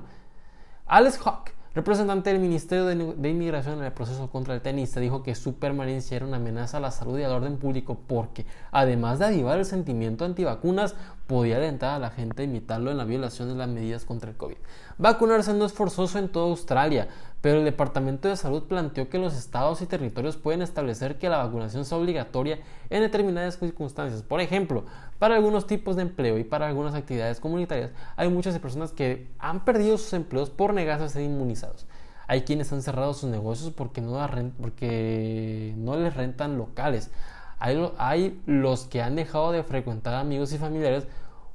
[0.88, 5.36] Alex Hawke representante del Ministerio de, Inmigración en el proceso contra el tenista dijo que
[5.36, 9.26] su permanencia era una amenaza a la salud y al orden público porque, además de
[9.26, 10.96] avivar el sentimiento antivacunas,
[11.28, 14.38] podía alentar a la gente a imitarlo en la violación de las medidas contra el
[14.38, 14.56] COVID.
[14.98, 17.10] Vacunarse no es forzoso en toda Australia,
[17.46, 21.38] pero el Departamento de Salud planteó que los estados y territorios pueden establecer que la
[21.38, 22.58] vacunación sea obligatoria
[22.90, 24.24] en determinadas circunstancias.
[24.24, 24.86] Por ejemplo,
[25.20, 29.64] para algunos tipos de empleo y para algunas actividades comunitarias, hay muchas personas que han
[29.64, 31.86] perdido sus empleos por negarse a ser inmunizados.
[32.26, 37.12] Hay quienes han cerrado sus negocios porque no, les rentan locales.
[37.60, 41.06] Hay los que han dejado de frecuentar amigos y familiares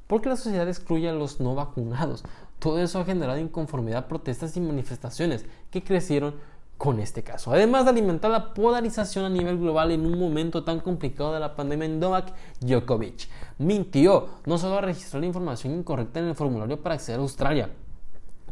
[0.06, 2.22] porque la sociedad excluye a los no vacunados.
[2.60, 6.34] Todo eso ha generado inconformidad, protestas y manifestaciones que crecieron
[6.78, 7.52] con este caso.
[7.52, 11.56] Además de alimentar la polarización a nivel global en un momento tan complicado de la
[11.56, 17.18] pandemia, Novak Djokovic mintió, no solo registró la información incorrecta en el formulario para acceder
[17.18, 17.70] a Australia,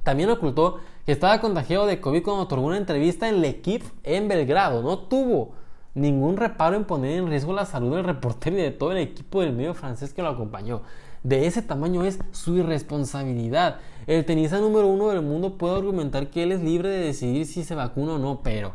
[0.02, 4.82] también ocultó que estaba contagiado de COVID cuando otorgó una entrevista en L'Equipe en Belgrado.
[4.82, 5.52] No tuvo
[5.94, 9.42] ningún reparo en poner en riesgo la salud del reportero y de todo el equipo
[9.42, 10.82] del medio francés que lo acompañó.
[11.22, 13.80] De ese tamaño es su irresponsabilidad.
[14.08, 17.62] El tenista número uno del mundo puede argumentar que él es libre de decidir si
[17.62, 18.72] se vacuna o no, pero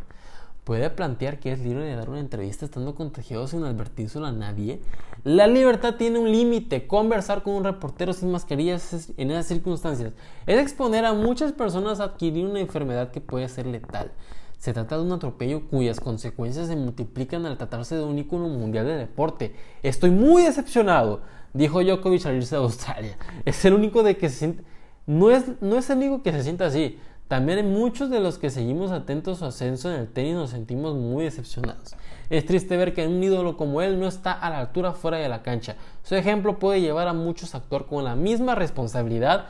[0.63, 4.79] puede plantear que es libre de dar una entrevista estando contagiado sin advertírselo a nadie.
[5.23, 6.85] La libertad tiene un límite.
[6.85, 10.13] Conversar con un reportero sin mascarillas en esas circunstancias
[10.45, 14.11] es exponer a muchas personas a adquirir una enfermedad que puede ser letal.
[14.59, 18.85] Se trata de un atropello cuyas consecuencias se multiplican al tratarse de un ícono mundial
[18.85, 19.55] de deporte.
[19.81, 21.21] Estoy muy decepcionado,
[21.53, 23.17] dijo Djokovic al irse a Australia.
[23.45, 24.72] Es el único de que se siente
[25.05, 26.99] no es, no es el único que se sienta así.
[27.27, 30.95] También muchos de los que seguimos atentos a su ascenso en el tenis nos sentimos
[30.95, 31.95] muy decepcionados.
[32.29, 35.29] Es triste ver que un ídolo como él no está a la altura fuera de
[35.29, 35.75] la cancha.
[36.03, 39.47] Su ejemplo puede llevar a muchos a actuar con la misma responsabilidad.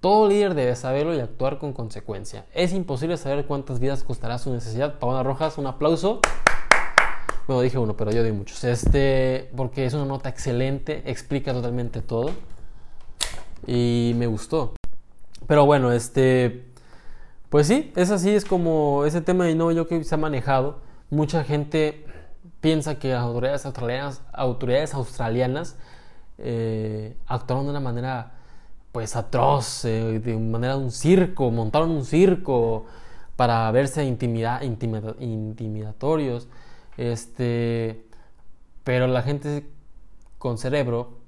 [0.00, 2.44] Todo líder debe saberlo y actuar con consecuencia.
[2.54, 4.98] Es imposible saber cuántas vidas costará su necesidad.
[4.98, 6.20] Paola Rojas, un aplauso.
[7.46, 8.62] Bueno, dije uno, pero yo di muchos.
[8.64, 12.30] Este, porque es una nota excelente, explica totalmente todo
[13.66, 14.74] y me gustó.
[15.46, 16.64] Pero bueno, este,
[17.48, 20.80] pues sí, es así, es como ese tema de no yo que se ha manejado.
[21.10, 22.06] Mucha gente
[22.60, 25.76] piensa que las autoridades australianas, autoridades australianas
[26.38, 28.32] eh, actuaron de una manera
[28.92, 32.86] pues atroz, eh, de manera de un circo, montaron un circo
[33.36, 36.48] para verse intimida, intimidatorios.
[36.96, 38.06] Este,
[38.84, 39.66] pero la gente
[40.38, 41.21] con cerebro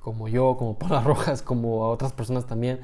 [0.00, 2.80] como yo, como Paula Rojas, como otras personas también,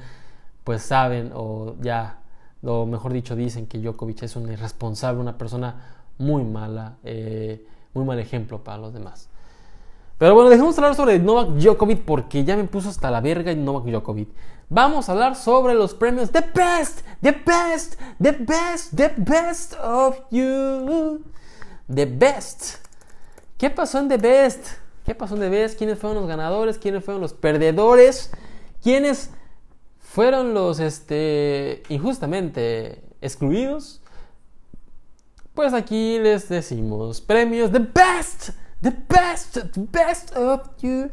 [0.63, 2.19] pues saben o ya,
[2.63, 5.75] o mejor dicho, dicen que Djokovic es un irresponsable, una persona
[6.17, 9.29] muy mala, eh, muy mal ejemplo para los demás.
[10.17, 13.85] Pero bueno, dejemos hablar sobre Novak Djokovic porque ya me puso hasta la verga Novak
[13.85, 14.29] Djokovic.
[14.69, 20.19] Vamos a hablar sobre los premios The Best, The Best, The Best, The Best of
[20.31, 21.23] You.
[21.93, 22.85] The Best.
[23.57, 24.86] ¿Qué pasó en The Best?
[25.07, 25.77] ¿Qué pasó The Best?
[25.77, 26.77] ¿Quiénes fueron los ganadores?
[26.77, 28.29] ¿Quiénes fueron los perdedores?
[28.83, 29.31] ¿Quiénes
[29.99, 34.01] fueron los este, injustamente excluidos?
[35.53, 38.49] Pues aquí les decimos premios The Best,
[38.81, 41.09] The Best, The Best of You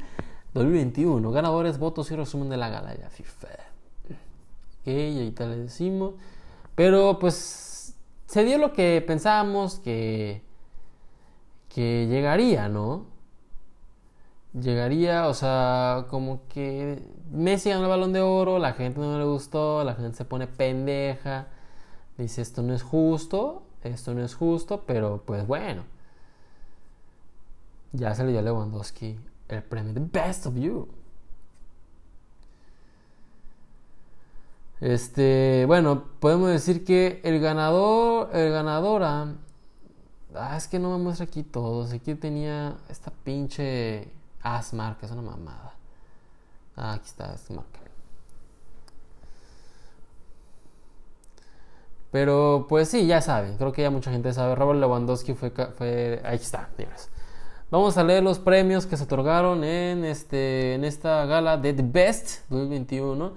[0.54, 1.30] 2021.
[1.30, 3.46] Ganadores, votos y resumen de la gala de FIFA.
[4.08, 6.14] Ok, y ahorita les decimos.
[6.74, 7.94] Pero pues
[8.26, 10.42] se dio lo que pensábamos que,
[11.68, 13.13] que llegaría, ¿no?
[14.60, 17.02] Llegaría, o sea, como que
[17.32, 20.46] Messi ganó el balón de oro, la gente no le gustó, la gente se pone
[20.46, 21.48] pendeja,
[22.16, 25.82] dice esto no es justo, esto no es justo, pero pues bueno.
[27.92, 30.88] Ya se le dio a Lewandowski el premio The Best of You.
[34.80, 39.34] Este, bueno, podemos decir que el ganador, el ganadora,
[40.34, 41.92] ah, es que no me muestra aquí todos.
[41.92, 44.08] Aquí tenía esta pinche
[44.44, 45.74] Asmar, que es una mamada.
[46.76, 47.80] Ah, aquí está esta marca.
[52.14, 54.54] Pero pues sí, ya saben, creo que ya mucha gente sabe.
[54.54, 55.52] Robert Lewandowski fue,
[56.24, 56.68] ahí está,
[57.72, 61.82] Vamos a leer los premios que se otorgaron en, este, en esta gala de The
[61.82, 63.32] Best 2021.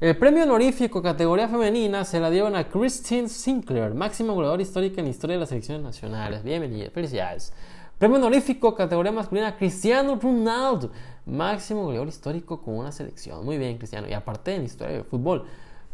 [0.00, 5.04] El premio honorífico categoría femenina se la dieron a Christine Sinclair, máxima goleadora histórica en
[5.04, 6.42] la historia de las selecciones nacionales.
[6.42, 7.52] Bienvenida, felicidades.
[7.98, 10.90] Premio honorífico categoría masculina Cristiano Ronaldo,
[11.26, 13.44] máximo goleador histórico con una selección.
[13.44, 14.08] Muy bien, Cristiano.
[14.08, 15.44] Y aparte en historia del fútbol.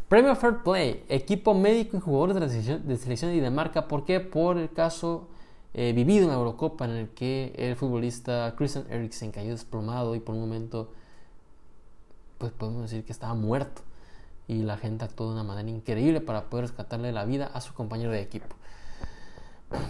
[0.09, 3.87] Premio Fair Play, equipo médico y jugadores de la selección de, selección de Dinamarca.
[3.87, 4.19] ¿Por qué?
[4.19, 5.27] Por el caso
[5.75, 10.19] eh, vivido en la Eurocopa en el que el futbolista Christian Eriksen cayó desplomado y
[10.19, 10.91] por un momento,
[12.39, 13.83] pues podemos decir que estaba muerto.
[14.47, 17.73] Y la gente actuó de una manera increíble para poder rescatarle la vida a su
[17.75, 18.55] compañero de equipo.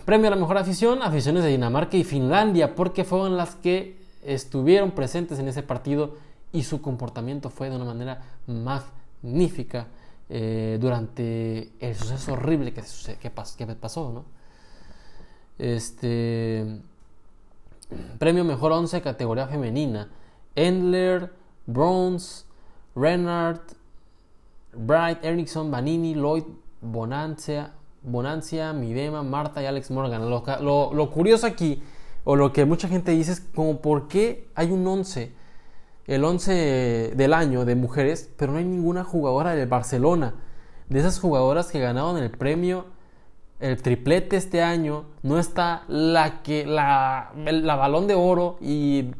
[0.05, 4.91] Premio a la mejor afición, aficiones de Dinamarca y Finlandia, porque fueron las que estuvieron
[4.91, 6.15] presentes en ese partido
[6.51, 9.87] y su comportamiento fue de una manera magnífica
[10.29, 12.83] eh, durante el suceso horrible que,
[13.19, 13.29] que,
[13.75, 14.25] pasó, ¿no?
[15.57, 16.79] Este.
[18.17, 20.09] Premio Mejor 11, categoría femenina.
[20.55, 21.33] Endler,
[21.65, 22.45] Bronze,
[22.95, 23.59] Renard,
[24.73, 26.43] Bright, Erickson, Vanini, Lloyd,
[26.81, 27.73] Bonancia,
[28.03, 30.29] Bonancia, Midema, Marta y Alex Morgan.
[30.29, 31.83] Lo, curioso aquí,
[32.23, 35.33] o lo que mucha gente dice, es como por qué hay un 11,
[36.07, 40.35] el 11 del año de mujeres, pero no hay ninguna jugadora del Barcelona.
[40.89, 42.85] De esas jugadoras que ganaron el premio
[43.61, 49.11] el triplete este año, no está la que la, la balón de oro y,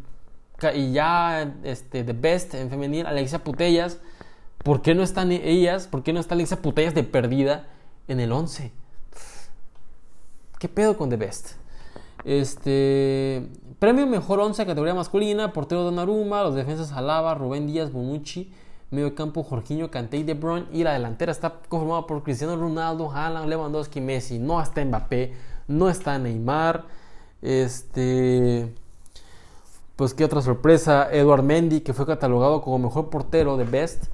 [0.73, 3.99] y ya este, the best en femenil, Alexia Putellas.
[4.63, 5.87] ¿Por qué no están ellas?
[5.87, 7.67] ¿Por qué no está Alexia Putellas de perdida
[8.11, 8.71] en el 11?
[10.59, 11.53] ¿Qué pedo con the best?
[12.23, 13.47] Este
[13.79, 18.53] premio mejor 11 categoría masculina, portero Donnarumma, los defensas Alaba, Rubén Díaz, Bonucci,
[18.91, 23.09] medio campo Jorginho, Kanté y De Bruyne y la delantera está conformada por Cristiano Ronaldo,
[23.11, 24.37] Haaland, Lewandowski, Messi.
[24.37, 25.33] No está Mbappé,
[25.67, 26.85] no está Neymar.
[27.41, 28.75] Este
[29.95, 34.05] pues qué otra sorpresa, Eduard Mendy que fue catalogado como mejor portero de Best,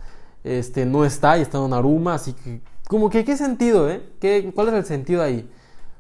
[0.43, 4.01] este no está y está en Aruma, así que como que qué sentido, ¿eh?
[4.19, 5.49] ¿Qué, ¿Cuál es el sentido ahí?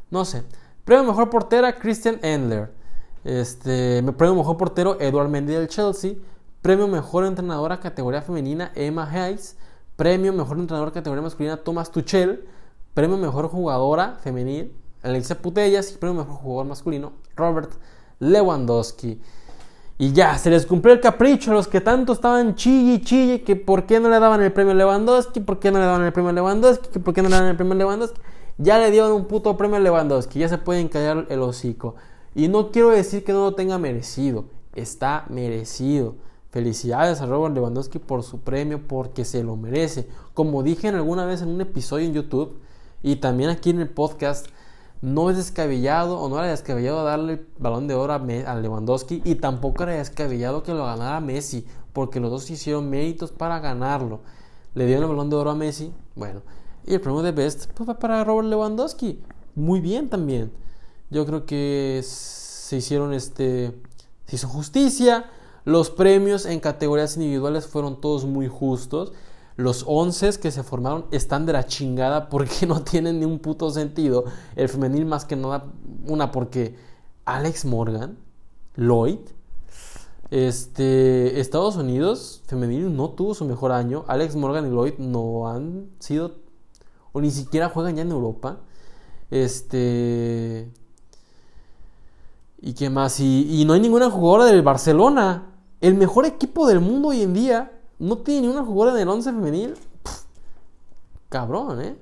[0.09, 0.43] No sé.
[0.85, 2.71] Premio mejor portera Christian Endler.
[3.23, 6.13] Este, premio mejor portero Eduard Mendy del Chelsea.
[6.61, 9.57] Premio Mejor Entrenadora categoría femenina Emma Hayes.
[9.95, 12.45] Premio Mejor Entrenador categoría masculina Thomas Tuchel.
[12.93, 14.73] Premio Mejor Jugadora femenil
[15.03, 15.91] Alexia Putellas.
[15.91, 17.71] Y Premio Mejor Jugador masculino Robert
[18.19, 19.21] Lewandowski.
[19.99, 23.41] Y ya, se les cumplió el capricho a los que tanto estaban chille y chille
[23.41, 26.13] que por qué no le daban el premio Lewandowski, por qué no le daban el
[26.13, 28.21] premio Lewandowski, que por qué no le daban el premio Lewandowski.
[28.59, 31.95] Ya le dieron un puto premio Lewandowski, ya se pueden callar el hocico.
[32.35, 34.45] Y no quiero decir que no lo tenga merecido,
[34.75, 36.15] está merecido.
[36.51, 40.07] Felicidades a Robert Lewandowski por su premio porque se lo merece.
[40.35, 42.59] Como dije alguna vez en un episodio en YouTube
[43.01, 44.47] y también aquí en el podcast,
[45.01, 49.35] no es descabellado o no era descabellado darle el balón de oro a, Lewandowski y
[49.35, 54.21] tampoco era descabellado que lo ganara Messi porque los dos hicieron méritos para ganarlo.
[54.73, 56.41] Le dieron el balón de oro a Messi, bueno,
[56.85, 59.21] y el premio de Best pues va para Robert Lewandowski.
[59.55, 60.51] Muy bien también.
[61.09, 63.73] Yo creo que se hicieron este
[64.25, 65.31] se hizo justicia
[65.67, 69.11] los premios en categorías individuales fueron todos muy justos.
[69.57, 73.69] Los 11 que se formaron están de la chingada porque no tienen ni un puto
[73.71, 74.23] sentido.
[74.55, 75.65] El femenil más que nada,
[76.07, 76.75] una porque
[77.25, 78.17] Alex Morgan,
[78.75, 79.19] Lloyd,
[80.29, 84.05] Este, Estados Unidos femenil no tuvo su mejor año.
[84.07, 86.35] Alex Morgan y Lloyd no han sido
[87.11, 88.59] o ni siquiera juegan ya en Europa.
[89.29, 90.71] Este
[92.59, 97.09] y qué más y, no hay ninguna jugadora del Barcelona, el mejor equipo del mundo
[97.09, 99.73] hoy en día, no tiene una jugadora en el 11 femenil.
[101.29, 101.97] cabrón, ¿eh?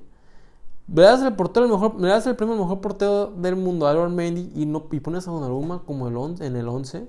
[0.87, 4.11] Le das el portero el mejor, das el premio al mejor portero del mundo Albert
[4.11, 7.07] Mendy y no y pones a Donnarumma como el en el 11.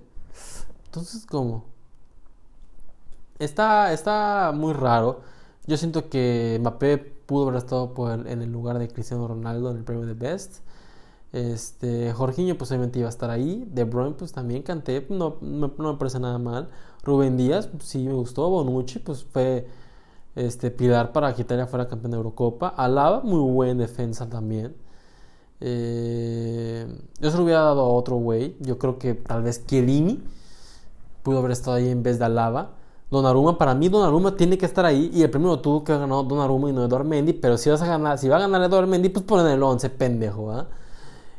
[0.86, 1.64] Entonces, ¿cómo?
[3.38, 5.20] Está, está muy raro.
[5.66, 7.92] Yo siento que Mbappé pudo haber estado
[8.26, 10.60] en el lugar de Cristiano Ronaldo en el premio de Best.
[11.32, 13.68] Este, Jorginho pues obviamente iba a estar ahí.
[13.70, 16.70] De Bruyne pues también canté, no, no, me parece nada mal.
[17.06, 18.50] Rubén Díaz sí me gustó.
[18.50, 19.66] Bonucci pues fue
[20.34, 22.68] este, pilar para que Italia fuera campeón de Eurocopa.
[22.68, 24.74] Alaba, muy buen defensa también.
[25.60, 26.86] Eh,
[27.20, 28.56] yo se lo hubiera dado a otro güey.
[28.60, 30.22] Yo creo que tal vez Chiellini
[31.22, 32.72] pudo haber estado ahí en vez de Alaba.
[33.10, 36.24] Donnarumma, para mí Donnarumma tiene que estar ahí y el primero tuvo que haber ganado
[36.24, 38.88] Donnarumma y no Eduardo Mendy, pero si vas a ganar, si va a ganar Eduardo
[38.88, 40.66] Mendy, pues ponen el 11, pendejo, ¿ah?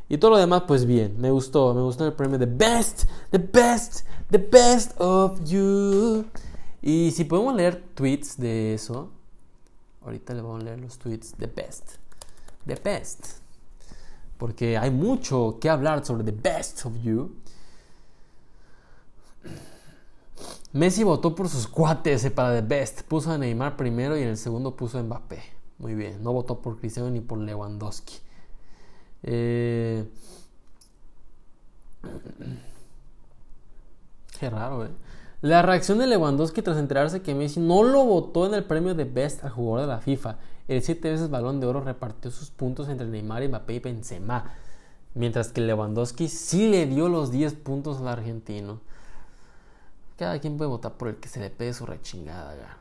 [0.09, 3.39] Y todo lo demás, pues bien, me gustó, me gustó el premio The Best, The
[3.39, 6.25] Best, The Best of You.
[6.81, 9.09] Y si podemos leer tweets de eso,
[10.01, 11.95] ahorita le vamos a leer los tweets The Best,
[12.65, 13.39] The Best.
[14.37, 17.31] Porque hay mucho que hablar sobre The Best of You.
[20.71, 23.01] Messi votó por sus cuates para The Best.
[23.01, 25.41] Puso a Neymar primero y en el segundo puso a Mbappé.
[25.79, 26.21] Muy bien.
[26.23, 28.19] No votó por Cristiano ni por Lewandowski.
[29.23, 30.05] Eh...
[34.39, 34.89] Qué raro, ¿eh?
[35.41, 39.03] La reacción de Lewandowski tras enterarse que Messi no lo votó en el premio de
[39.03, 40.37] Best al jugador de la FIFA.
[40.67, 44.51] El siete veces balón de oro repartió sus puntos entre Neymar, Mbappé y Benzema.
[45.13, 48.81] Mientras que Lewandowski sí le dio los 10 puntos al argentino.
[50.17, 52.77] Cada quien puede votar por el que se le pegue su rechingada.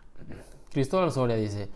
[0.73, 1.69] Cristóbal Soria dice,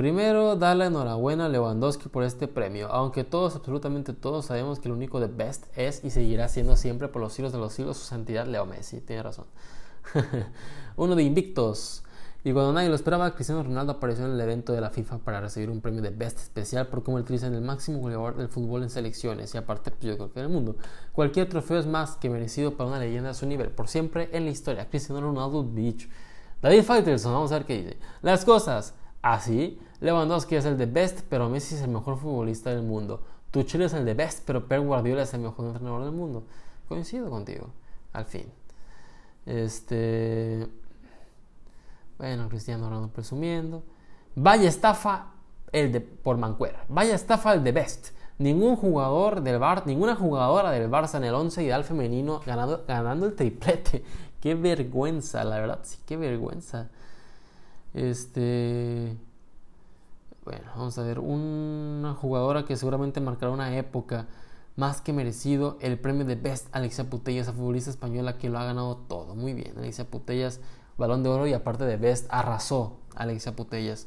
[0.00, 4.94] primero darle enhorabuena a Lewandowski por este premio, aunque todos, absolutamente todos sabemos que el
[4.94, 8.06] único de best es y seguirá siendo siempre por los siglos de los siglos su
[8.06, 9.02] santidad Leo Messi.
[9.02, 9.44] Tiene razón.
[10.96, 12.02] Uno de invictos.
[12.44, 15.42] Y cuando nadie lo esperaba, Cristiano Ronaldo apareció en el evento de la FIFA para
[15.42, 18.88] recibir un premio de Best especial por convertirse en el máximo goleador del fútbol en
[18.88, 20.76] selecciones y aparte, pues yo creo que en el mundo.
[21.12, 24.46] Cualquier trofeo es más que merecido para una leyenda de su nivel, por siempre en
[24.46, 24.88] la historia.
[24.88, 26.08] Cristiano Ronaldo Beach.
[26.62, 27.98] David Faitelson, vamos a ver qué dice.
[28.22, 32.82] Las cosas, así, Lewandowski es el de Best, pero Messi es el mejor futbolista del
[32.82, 33.22] mundo.
[33.50, 36.44] Tuchel es el de Best, pero Pep Guardiola es el mejor entrenador del mundo.
[36.88, 37.68] Coincido contigo,
[38.12, 38.46] al fin.
[39.46, 40.66] Este...
[42.18, 43.82] Bueno, Cristiano Ronaldo presumiendo.
[44.34, 45.32] Vaya estafa
[45.72, 46.84] el de por Mancuera.
[46.88, 48.08] Vaya estafa el de Best.
[48.38, 53.26] Ningún jugador del Bar, ninguna jugadora del Barça en el 11 ideal femenino ganando, ganando
[53.26, 54.04] el triplete.
[54.40, 56.88] Qué vergüenza, la verdad, sí, qué vergüenza.
[57.94, 59.16] Este.
[60.44, 61.18] Bueno, vamos a ver.
[61.18, 64.26] Una jugadora que seguramente marcará una época
[64.76, 68.64] más que merecido el premio de Best Alexia Putellas, a futbolista española que lo ha
[68.64, 69.34] ganado todo.
[69.34, 70.60] Muy bien, Alexia Putellas
[71.00, 74.06] balón de oro y aparte de Best arrasó Alexia Putellas.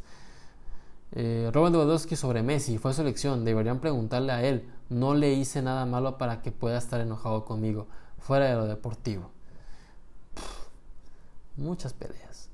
[1.12, 3.44] Eh, Robert Lewandowski sobre Messi fue su elección.
[3.44, 4.70] Deberían preguntarle a él.
[4.90, 7.88] No le hice nada malo para que pueda estar enojado conmigo.
[8.20, 9.32] Fuera de lo deportivo.
[11.58, 12.50] muchas peleas.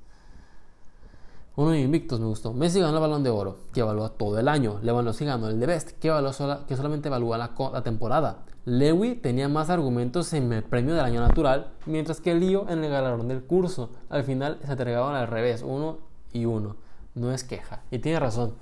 [1.59, 2.53] Uno de invictos me gustó.
[2.53, 4.79] Messi ganó el balón de oro, que evalúa todo el año.
[4.81, 6.07] Lewandowski ganó el de Best, que,
[6.69, 8.45] que solamente evalúa la, temporada.
[8.63, 12.89] Lewy tenía más argumentos en el premio del año natural, mientras que Lío en el
[12.89, 13.89] galardón del curso.
[14.09, 15.97] Al final se entregaban al revés, uno
[16.31, 16.77] y uno.
[17.13, 17.81] No es queja.
[17.91, 18.53] Y tiene razón.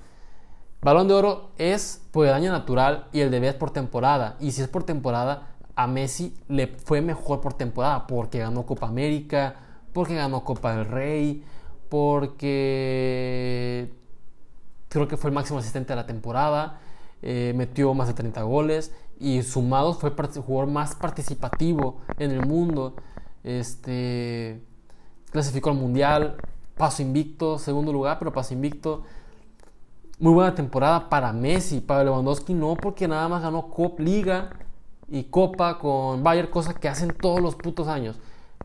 [0.82, 4.34] Balón de oro es por el año natural y el de es por temporada.
[4.40, 8.88] Y si es por temporada, a Messi le fue mejor por temporada porque ganó Copa
[8.88, 9.54] América,
[9.92, 11.44] porque ganó Copa del Rey,
[11.88, 13.90] porque
[14.88, 16.80] creo que fue el máximo asistente de la temporada,
[17.22, 22.46] eh, metió más de 30 goles y sumados fue el jugador más participativo en el
[22.46, 22.94] mundo.
[23.44, 24.62] Este
[25.30, 26.36] clasificó al mundial,
[26.76, 29.02] paso invicto, segundo lugar, pero paso invicto.
[30.20, 34.50] Muy buena temporada para Messi, para Lewandowski no, porque nada más ganó Cop Liga
[35.08, 38.16] y Copa con Bayern, cosa que hacen todos los putos años.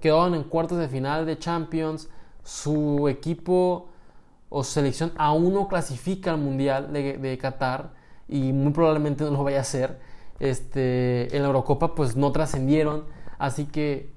[0.02, 2.10] Quedaron en cuartos de final de Champions.
[2.44, 3.90] Su equipo
[4.50, 7.92] o selección aún no clasifica al mundial de, Qatar
[8.28, 10.00] y muy probablemente no lo vaya a hacer
[10.40, 13.06] este, en la Eurocopa pues no trascendieron,
[13.40, 14.12] así que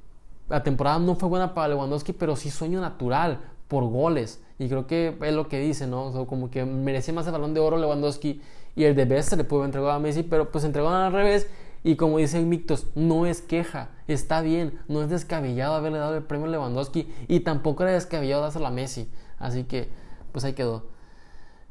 [0.49, 4.43] la temporada no fue buena para Lewandowski, pero sí sueño natural por goles.
[4.59, 6.27] Y creo que es lo que dice, ¿no?
[6.27, 8.41] como que merecía más el balón de oro Lewandowski
[8.75, 11.49] y el de Best se le pudo entregar a Messi, pero pues entregaron al revés
[11.85, 16.25] Y como dice Mictos, no es queja, está bien, no es descabellado haberle dado el
[16.25, 19.09] premio a Lewandowski y tampoco era descabellado dárselo a Messi.
[19.39, 19.89] Así que,
[20.33, 20.85] pues ahí quedó.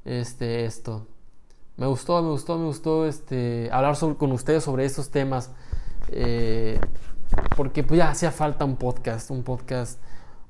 [0.05, 1.07] Este, esto.
[1.77, 5.51] Me gustó, me gustó, me gustó este, hablar con ustedes sobre estos temas.
[6.09, 6.79] Eh,
[7.57, 9.99] porque pues ya hacía falta un podcast, un podcast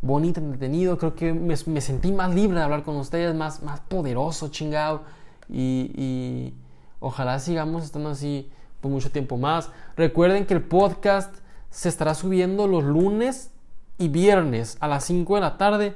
[0.01, 0.97] bonito, entretenido.
[0.97, 5.01] Creo que me, sentí más libre de hablar con ustedes, más, más poderoso, chingado.
[5.49, 6.53] Y,
[6.99, 8.49] ojalá sigamos estando así
[8.89, 9.69] mucho tiempo más.
[9.95, 11.36] Recuerden que el podcast
[11.69, 13.51] se estará subiendo los lunes
[13.97, 15.93] y viernes a las 5 de la tarde.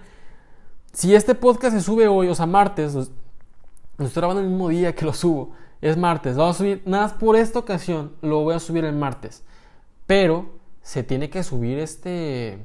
[0.94, 4.96] Si este podcast se sube hoy, o sea, martes, lo estoy grabando el mismo día
[4.96, 5.52] que lo subo.
[5.82, 6.36] Es martes.
[6.36, 9.44] Lo voy a subir, nada más por esta ocasión, lo voy a subir el martes.
[10.08, 12.60] Pero se tiene que subir este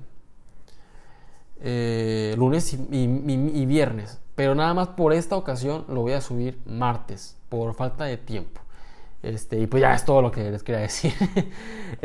[1.60, 4.20] eh, lunes y, viernes.
[4.34, 8.60] Pero nada más por esta ocasión lo voy a subir martes, por falta de tiempo.
[9.24, 11.12] Este, y pues ya es todo lo que les quería decir.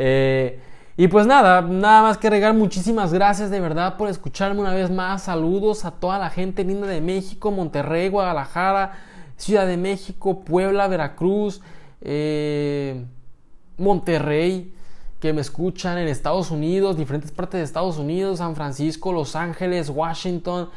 [0.02, 0.58] Eh,
[0.96, 2.54] y pues nada, nada más que regar.
[2.54, 5.24] Muchísimas gracias de verdad por escucharme una vez más.
[5.24, 8.92] Saludos a toda la gente linda de México, Monterrey, Guadalajara,
[9.36, 11.60] Ciudad de México, Puebla, Veracruz,
[12.00, 13.04] eh,
[13.76, 14.72] Monterrey
[15.18, 19.90] que me escuchan en Estados Unidos, diferentes partes de Estados Unidos, San Francisco, Los Ángeles,
[19.90, 20.70] Washington,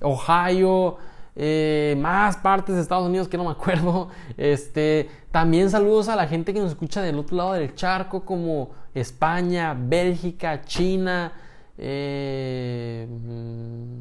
[0.00, 0.96] Ohio,
[1.36, 4.08] eh, más partes de Estados Unidos que no me acuerdo.
[4.36, 8.70] Este, también saludos a la gente que nos escucha del otro lado del charco, como
[8.94, 11.32] España, Bélgica, China,
[11.78, 13.06] eh,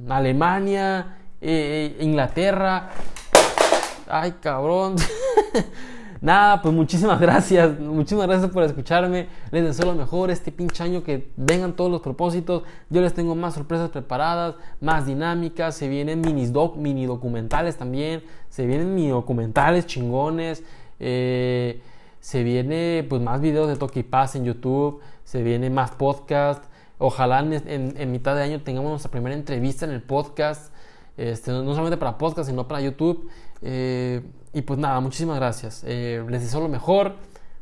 [0.10, 2.90] Alemania, eh, Inglaterra.
[4.08, 4.96] Ay, cabrón.
[6.22, 9.28] Nada, pues muchísimas gracias, muchísimas gracias por escucharme.
[9.52, 12.64] Les deseo lo mejor este pinche año, que vengan todos los propósitos.
[12.90, 15.76] Yo les tengo más sorpresas preparadas, más dinámicas.
[15.76, 18.24] Se vienen mini, doc, mini documentales también.
[18.50, 20.64] Se vienen mini documentales chingones.
[21.00, 21.82] Eh,
[22.20, 25.00] se viene pues más videos de Toque y Paz en YouTube.
[25.24, 26.66] Se viene más podcast.
[26.98, 30.74] Ojalá en, mitad de año tengamos nuestra primera entrevista en el podcast.
[31.16, 33.30] Este, no solamente para podcast, sino para YouTube.
[33.62, 34.22] Eh,
[34.54, 35.84] y pues nada, muchísimas gracias.
[35.86, 37.16] Eh, les deseo lo mejor.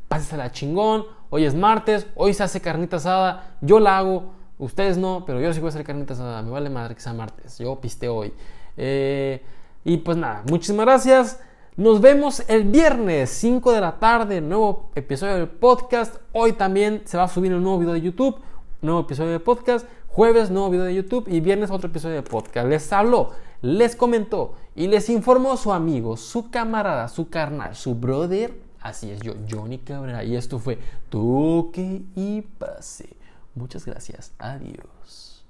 [0.09, 1.05] la chingón.
[1.29, 2.07] Hoy es martes.
[2.15, 3.57] Hoy se hace carnita asada.
[3.61, 4.33] Yo la hago.
[4.57, 6.41] Ustedes no, pero yo sí voy a hacer carnita asada.
[6.41, 7.57] Me vale madre que sea martes.
[7.59, 8.33] Yo piste hoy.
[8.77, 9.43] Eh,
[9.83, 11.39] y pues nada, muchísimas gracias.
[11.77, 16.15] Nos vemos el viernes 5 de la tarde, nuevo episodio del podcast.
[16.33, 18.39] Hoy también se va a subir un nuevo video de YouTube,
[18.81, 19.87] nuevo episodio de podcast.
[20.07, 22.67] Jueves, nuevo video de YouTube y viernes otro episodio de podcast.
[22.67, 23.29] Les habló,
[23.61, 28.59] les comentó y les informó su amigo, su camarada, su carnal, su brother.
[28.81, 30.23] Así es yo, Johnny Cabrera.
[30.23, 30.79] Y esto fue
[31.09, 33.09] Toque y Pase.
[33.55, 34.31] Muchas gracias.
[34.37, 35.43] Adiós.